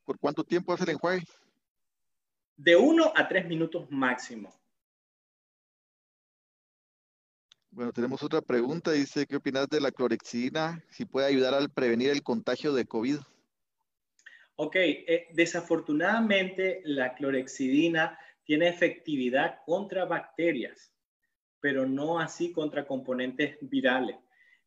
[0.04, 1.22] ¿Por cuánto tiempo hace el enjuague?
[2.56, 4.54] De uno a tres minutos máximo.
[7.70, 8.92] Bueno, tenemos otra pregunta.
[8.92, 10.82] Dice, ¿qué opinas de la clorexidina?
[10.88, 13.18] Si puede ayudar al prevenir el contagio de COVID.
[14.54, 20.94] Ok, eh, desafortunadamente la clorexidina tiene efectividad contra bacterias,
[21.60, 24.16] pero no así contra componentes virales.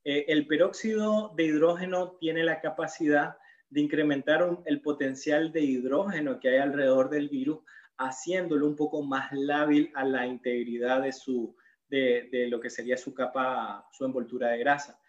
[0.04, 3.38] Eh, el peróxido de hidrógeno tiene la capacidad
[3.70, 7.60] de incrementar el potencial de hidrógeno que hay alrededor del virus,
[8.00, 11.56] haciéndolo un poco más lábil a la integridad de su,
[11.90, 15.00] de, lo que sería su capa, su envoltura de grasa.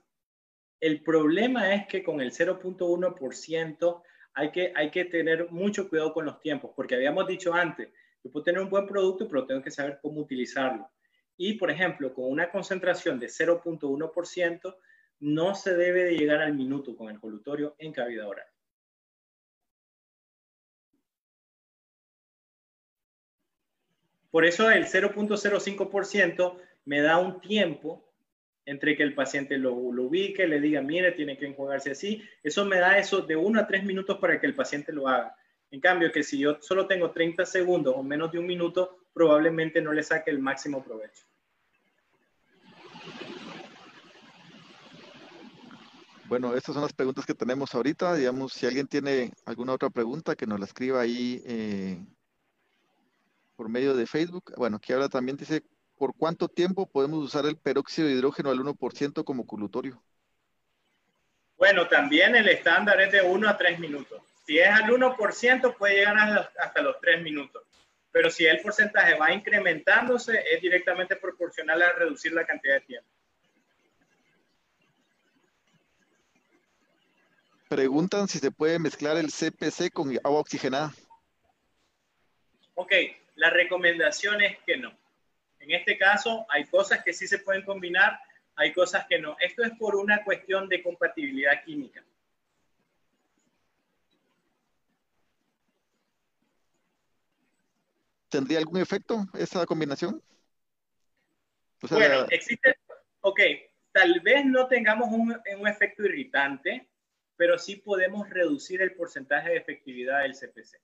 [0.80, 4.03] El problema es que con el 0.1%
[4.34, 7.89] hay que, hay que tener mucho cuidado con los tiempos, porque habíamos dicho antes,
[8.23, 10.88] yo puedo tener un buen producto, pero tengo que saber cómo utilizarlo.
[11.36, 14.75] Y, por ejemplo, con una concentración de 0.1%,
[15.19, 18.45] no se debe de llegar al minuto con el colutorio en cavidad oral.
[24.38, 28.07] Por eso el 0.05% me da un tiempo
[28.67, 32.21] entre que el paciente lo, ubique, le diga, mire, tiene que enjuagarse así.
[32.43, 35.35] Eso me da eso de uno a tres minutos para que el paciente lo haga.
[35.71, 39.81] En cambio, que si yo solo tengo 30 segundos o menos de un minuto, probablemente
[39.81, 41.25] no le saque el máximo provecho.
[46.25, 48.13] Bueno, estas son las preguntas que tenemos ahorita.
[48.13, 51.97] Digamos, si alguien tiene alguna otra pregunta, que nos la escriba ahí eh,
[53.58, 54.53] por medio de Facebook.
[54.55, 55.64] Bueno, aquí ahora también dice,
[55.97, 60.01] ¿por cuánto tiempo podemos usar el peróxido de hidrógeno al 1% como colutorio?
[61.58, 64.22] Bueno, también el estándar es de 1 a 3 minutos.
[64.45, 67.64] Si es al 1%, puede llegar hasta los 3 minutos.
[68.12, 73.10] Pero si el porcentaje va incrementándose, es directamente proporcional a reducir la cantidad de tiempo.
[77.68, 80.93] Preguntan si se puede mezclar el CPC con agua oxigenada.
[82.76, 82.93] Ok,
[83.38, 84.95] la recomendación es que no.
[85.59, 88.19] En este caso, hay cosas que sí se pueden combinar,
[88.55, 89.35] hay cosas que no.
[89.39, 92.03] Esto es por una cuestión de compatibilidad química.
[98.29, 100.21] ¿tendría algún efecto esa combinación?
[101.89, 102.75] bueno, existe,
[103.21, 103.39] ok,
[103.91, 106.88] tal vez no tengamos un, un, efecto irritante,
[107.35, 110.79] pero sí podemos reducir el porcentaje de efectividad del CPC.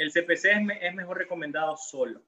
[0.00, 2.22] El CPC es, es mejor recomendado solo.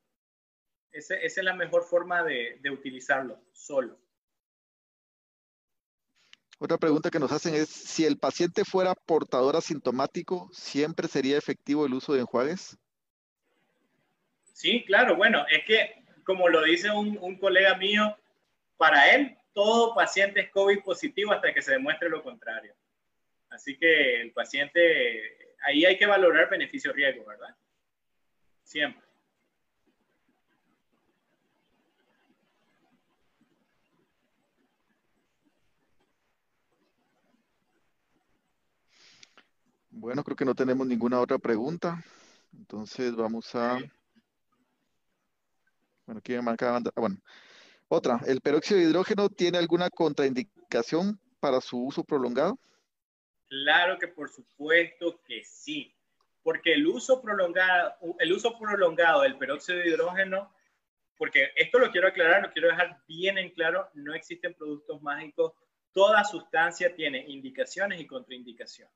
[0.91, 3.99] esa es la mejor forma de, de utilizarlo, solo.
[6.59, 11.87] Otra pregunta que nos hacen es, si el paciente fuera portador asintomático, ¿siempre sería efectivo
[11.87, 12.77] el uso de enjuagues?
[14.53, 18.19] Sí, claro, bueno, es que como lo dice un, un colega mío,
[18.77, 22.75] para él todo paciente es COVID positivo hasta que se demuestre lo contrario.
[23.49, 27.57] Así que el paciente, ahí hay que valorar beneficio-riesgo, ¿verdad?
[28.73, 29.03] Siempre.
[39.91, 42.03] Bueno, creo que no tenemos ninguna otra pregunta.
[42.55, 43.79] Entonces vamos a...
[46.07, 46.75] Bueno, aquí me marca...
[46.75, 47.19] Ah, bueno,
[47.89, 48.23] otra.
[48.27, 52.59] ¿El peróxido de hidrógeno tiene alguna contraindicación para su uso prolongado?
[53.49, 55.95] Claro que por supuesto que sí.
[56.43, 60.53] Porque el uso prolongado, el uso prolongado del peróxido de hidrógeno,
[61.17, 65.53] porque esto lo quiero aclarar, lo quiero dejar bien en claro, no existen productos mágicos.
[65.93, 68.93] Toda sustancia tiene indicaciones y contraindicaciones.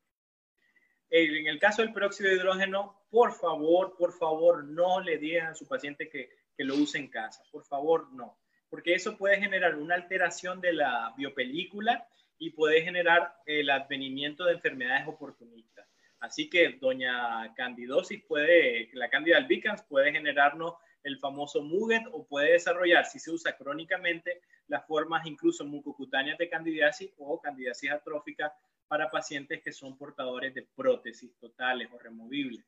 [1.09, 5.55] En el caso del peróxido de hidrógeno, por favor, por favor, no le digan a
[5.55, 7.43] su paciente que, lo use en casa.
[7.53, 8.39] Por favor, no.
[8.71, 14.55] Porque eso puede generar una alteración de la biopelícula y puede generar el advenimiento de
[14.55, 15.87] enfermedades oportunistas.
[16.21, 22.53] Así que doña candidosis puede, la candida albicans puede generarnos el famoso muget o puede
[22.53, 28.53] desarrollar, si se usa crónicamente, las formas incluso mucocutáneas de candidiasis o candidiasis atrófica
[28.89, 32.65] para pacientes que son portadores de prótesis totales o removibles.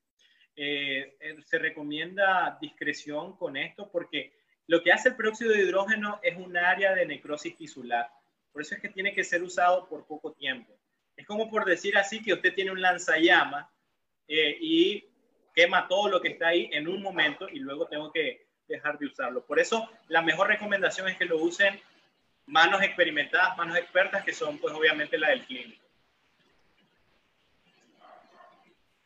[0.55, 4.33] Eh, eh, se recomienda discreción con esto porque
[4.67, 8.11] lo que hace el peróxido de hidrógeno es un área de necrosis tisular.
[8.53, 10.77] Por eso es que tiene que ser usado por poco tiempo.
[11.19, 13.69] Es como por decir así que usted tiene un lanzallama
[14.29, 15.05] eh, y
[15.53, 19.07] quema todo lo que está ahí en un momento y luego tengo que dejar de
[19.07, 19.45] usarlo.
[19.45, 21.81] Por eso la mejor recomendación es que lo usen
[22.47, 25.85] manos experimentadas, manos expertas, que son pues obviamente la del clínico.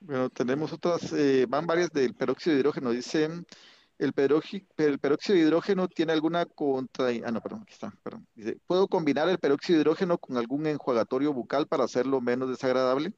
[0.01, 2.91] Bueno, tenemos otras, eh, van varias del peróxido de hidrógeno.
[2.91, 3.47] Dicen,
[3.99, 7.09] el, peróxido de hidrógeno tiene alguna contra...
[7.09, 8.26] Ah, no, perdón, aquí está, perdón.
[8.34, 13.12] Dice, ¿puedo combinar el peróxido de hidrógeno con algún enjuagatorio bucal para hacerlo menos desagradable?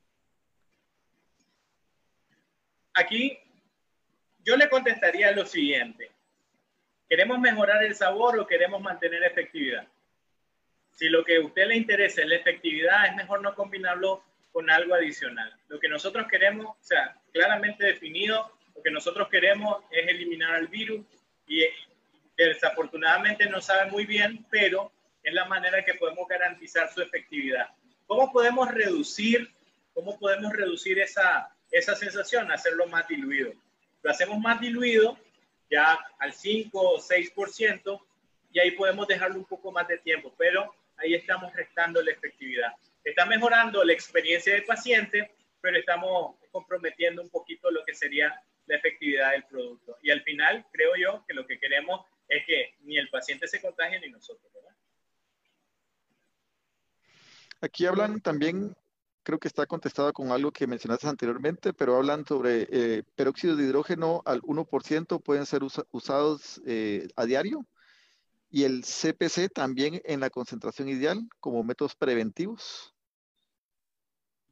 [2.94, 3.38] Aquí
[4.44, 6.10] yo le contestaría lo siguiente.
[7.08, 9.86] ¿Queremos mejorar el sabor o queremos mantener efectividad?
[10.92, 14.22] Si lo que a usted le interesa es la efectividad, es mejor no combinarlo
[14.52, 15.52] con algo adicional.
[15.68, 20.68] Lo que nosotros queremos, o sea, claramente definido, lo que nosotros queremos es eliminar al
[20.68, 21.04] virus
[21.46, 21.64] y
[22.36, 27.68] desafortunadamente no sabe muy bien, pero es la manera que podemos garantizar su efectividad.
[28.06, 29.50] ¿Cómo podemos reducir,
[29.94, 32.50] cómo podemos reducir esa, esa sensación?
[32.50, 33.52] Hacerlo más diluido.
[34.02, 35.18] Lo hacemos más diluido,
[35.70, 38.00] ya al 5 o 6%,
[38.52, 42.72] y ahí podemos dejarlo un poco más de tiempo, pero ahí estamos restando la efectividad.
[43.02, 48.76] Está mejorando la experiencia del paciente, pero estamos comprometiendo un poquito lo que sería la
[48.76, 49.96] efectividad del producto.
[50.02, 53.60] Y al final, creo yo que lo que queremos es que ni el paciente se
[53.60, 54.74] contagie ni nosotros, ¿verdad?
[57.60, 58.74] Aquí hablan también,
[59.22, 63.64] creo que está contestado con algo que mencionaste anteriormente, pero hablan sobre eh, peróxido de
[63.64, 67.66] hidrógeno al 1% pueden ser usados eh, a diario
[68.50, 72.94] y el CPC también en la concentración ideal como métodos preventivos.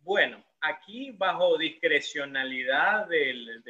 [0.00, 3.62] Bueno, aquí bajo discrecionalidad del,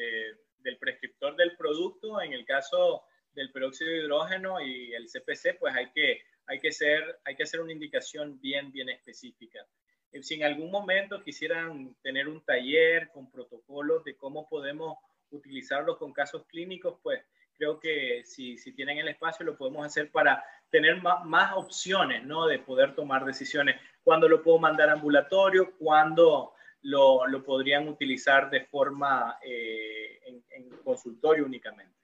[0.62, 3.02] del prescriptor del producto, en el caso
[3.34, 7.44] del peróxido de hidrógeno y el CPC, pues hay que, hay que, ser, hay que
[7.44, 9.66] hacer una indicación bien, bien específica.
[10.12, 14.98] Eh, si en algún momento quisieran tener un taller con protocolos de cómo podemos
[15.30, 17.22] utilizarlos con casos clínicos, pues
[17.54, 22.22] creo que si, si tienen el espacio lo podemos hacer para tener más, más opciones,
[22.24, 22.46] ¿no?
[22.46, 28.50] De poder tomar decisiones cuándo lo puedo mandar a ambulatorio, cuándo lo, lo podrían utilizar
[28.50, 31.94] de forma eh, en, en consultorio únicamente.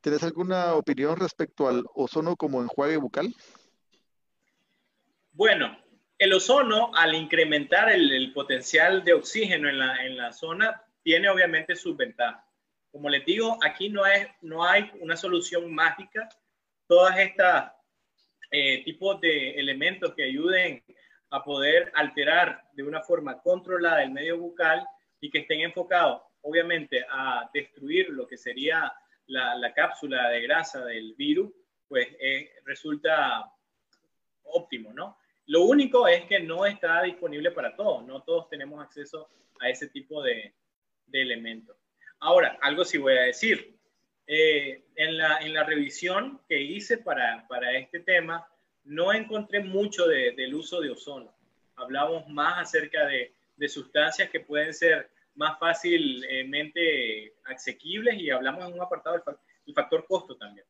[0.00, 3.34] ¿Tienes alguna opinión respecto al ozono como enjuague bucal?
[5.32, 5.76] Bueno,
[6.18, 11.28] el ozono, al incrementar el, el potencial de oxígeno en la, en la, zona, tiene
[11.28, 12.44] obviamente sus ventajas.
[12.92, 16.28] Como les digo, aquí no, es, no hay una solución mágica.
[16.86, 17.72] Todas estas
[18.56, 20.80] eh, tipos de elementos que ayuden
[21.30, 24.86] a poder alterar de una forma controlada el medio bucal
[25.20, 28.92] y que estén enfocados, obviamente, a destruir lo que sería
[29.26, 31.50] la, cápsula de grasa del virus,
[31.88, 33.50] pues eh, resulta
[34.44, 35.18] óptimo, ¿no?
[35.46, 39.88] Lo único es que no está disponible para todos, no todos tenemos acceso a ese
[39.88, 40.54] tipo de,
[41.10, 41.76] elementos.
[42.20, 43.73] Ahora, algo sí voy a decir.
[44.26, 48.48] Eh, en, la, en, la, revisión que hice para, para este tema,
[48.84, 51.34] no encontré mucho del uso de ozono.
[51.76, 58.74] Hablamos más acerca de, de sustancias que pueden ser más fácilmente asequibles y hablamos en
[58.74, 59.22] un apartado
[59.66, 60.66] del factor costo también.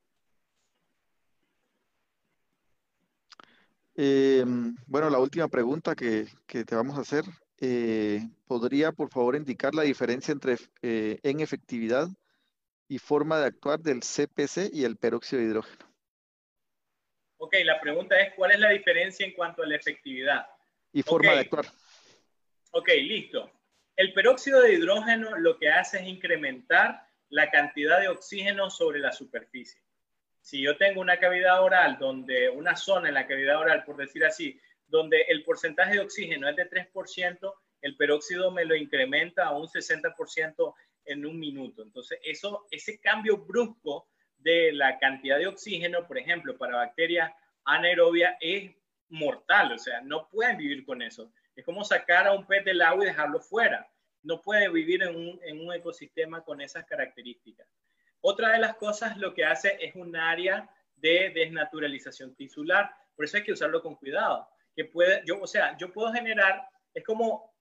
[3.97, 4.45] Eh,
[4.87, 7.25] bueno, la última pregunta que, te vamos a hacer.
[7.61, 12.09] Eh, ¿Podría, por favor, indicar la diferencia entre eh, en efectividad
[12.89, 15.87] y forma de actuar del CPC y el peróxido de hidrógeno?
[17.39, 20.47] Ok, la pregunta es, ¿cuál es la diferencia en cuanto a la efectividad?
[20.93, 21.67] Y forma de actuar.
[22.71, 23.51] Ok, listo.
[23.97, 29.13] El peróxido de hidrógeno lo que hace es incrementar la cantidad de oxígeno sobre la
[29.13, 29.81] superficie.
[30.41, 34.25] Si yo tengo una cavidad oral donde, una zona en la cavidad oral, por decir
[34.25, 39.57] así, donde el porcentaje de oxígeno es de 3%, el peróxido me lo incrementa a
[39.57, 40.75] un 60%
[41.05, 41.83] en un minuto.
[41.83, 47.33] Entonces, eso, ese cambio brusco de la cantidad de oxígeno, por ejemplo, para bacterias
[47.65, 48.73] anaerobias, es
[49.09, 49.73] mortal.
[49.73, 51.33] O sea, no pueden vivir con eso.
[51.57, 53.89] Es como sacar a un pez del agua y dejarlo fuera.
[54.23, 57.67] No puede vivir en un, ecosistema con esas características.
[58.21, 62.91] Otra de las cosas lo que hace es un área de desnaturalización tisular.
[63.15, 64.49] Por eso hay que usarlo con cuidado.
[64.75, 67.55] Que puede, yo, o sea, yo puedo generar, es como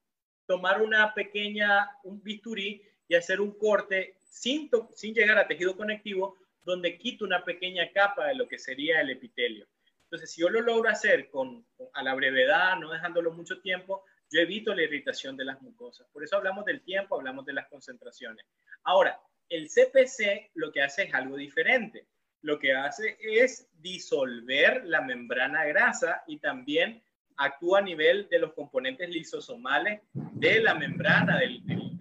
[0.46, 6.36] tomar una pequeña, un bisturí y hacer un corte sin, sin llegar a tejido conectivo,
[6.62, 9.66] donde quito una pequeña capa de lo que sería el epitelio.
[10.04, 14.40] Entonces, si yo lo logro hacer con, a la brevedad, no dejándolo mucho tiempo, yo
[14.40, 16.06] evito la irritación de las mucosas.
[16.12, 18.44] Por eso hablamos del tiempo, hablamos de las concentraciones.
[18.84, 22.06] Ahora, el CPC lo que hace es algo diferente.
[22.42, 27.02] Lo que hace es disolver la membrana grasa y también
[27.36, 31.92] actúa a nivel de los componentes lisosomales de la membrana del, virus.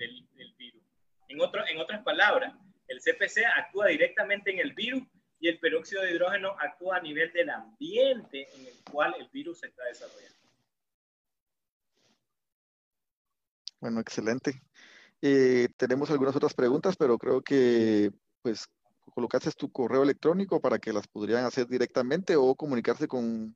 [1.34, 2.54] En, otras palabras,
[2.88, 5.04] el CPC actúa directamente en el virus
[5.40, 9.60] y el peróxido de hidrógeno actúa a nivel del ambiente en el cual el virus
[9.60, 10.38] se está desarrollando.
[13.80, 14.62] Bueno, excelente.
[15.22, 18.12] Eh, tenemos algunas otras preguntas, pero creo que
[18.42, 18.68] pues
[19.14, 23.56] colocaste tu correo electrónico para que las podrían hacer directamente o comunicarse con,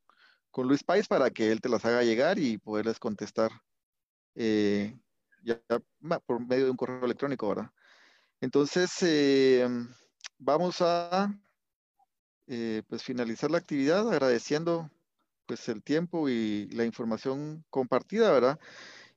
[0.56, 3.52] Luis Pais para que él te las haga llegar y poderles contestar
[4.34, 4.98] eh,
[5.48, 7.72] ya, por medio de un correo electrónico, ¿verdad?
[8.42, 9.68] Entonces, eh,
[10.38, 11.34] vamos a
[12.48, 14.90] eh, pues finalizar la actividad agradeciendo
[15.46, 18.60] pues el tiempo y la información compartida, ¿verdad?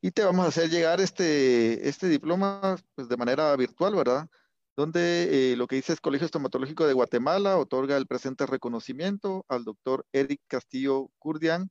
[0.01, 4.29] Y te vamos a hacer llegar este, este diploma pues de manera virtual, ¿verdad?
[4.77, 9.65] Donde eh, lo que dice es Colegio Estomatológico de Guatemala otorga el presente reconocimiento al
[9.65, 11.71] doctor Eric Castillo Curdian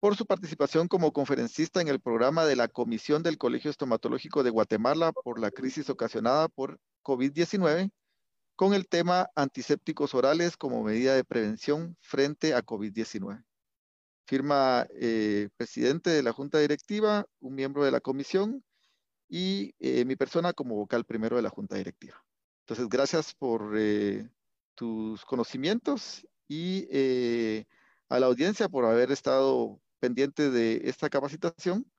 [0.00, 4.50] por su participación como conferencista en el programa de la Comisión del Colegio Estomatológico de
[4.50, 7.90] Guatemala por la crisis ocasionada por COVID-19
[8.54, 13.44] con el tema antisépticos orales como medida de prevención frente a COVID-19.
[14.26, 18.64] Firma eh, presidente de la Junta Directiva, un miembro de la comisión
[19.28, 22.22] y eh, mi persona como vocal primero de la Junta Directiva.
[22.60, 24.28] Entonces, gracias por eh,
[24.74, 26.86] tus conocimientos y
[28.08, 31.90] a la audiencia por haber estado pendiente de esta capacitación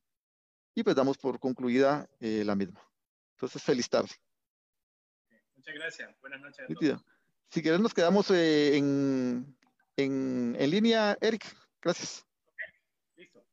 [0.75, 2.81] y pues damos por concluida la misma.
[3.35, 4.09] Entonces, feliz tarde.
[5.55, 6.21] Muchas gracias.
[6.21, 7.03] Buenas noches a todos.
[7.49, 9.57] Si querés, nos quedamos eh, en,
[9.97, 11.45] en, en, línea, Eric.
[11.81, 12.25] Gracias.
[13.15, 13.43] listo.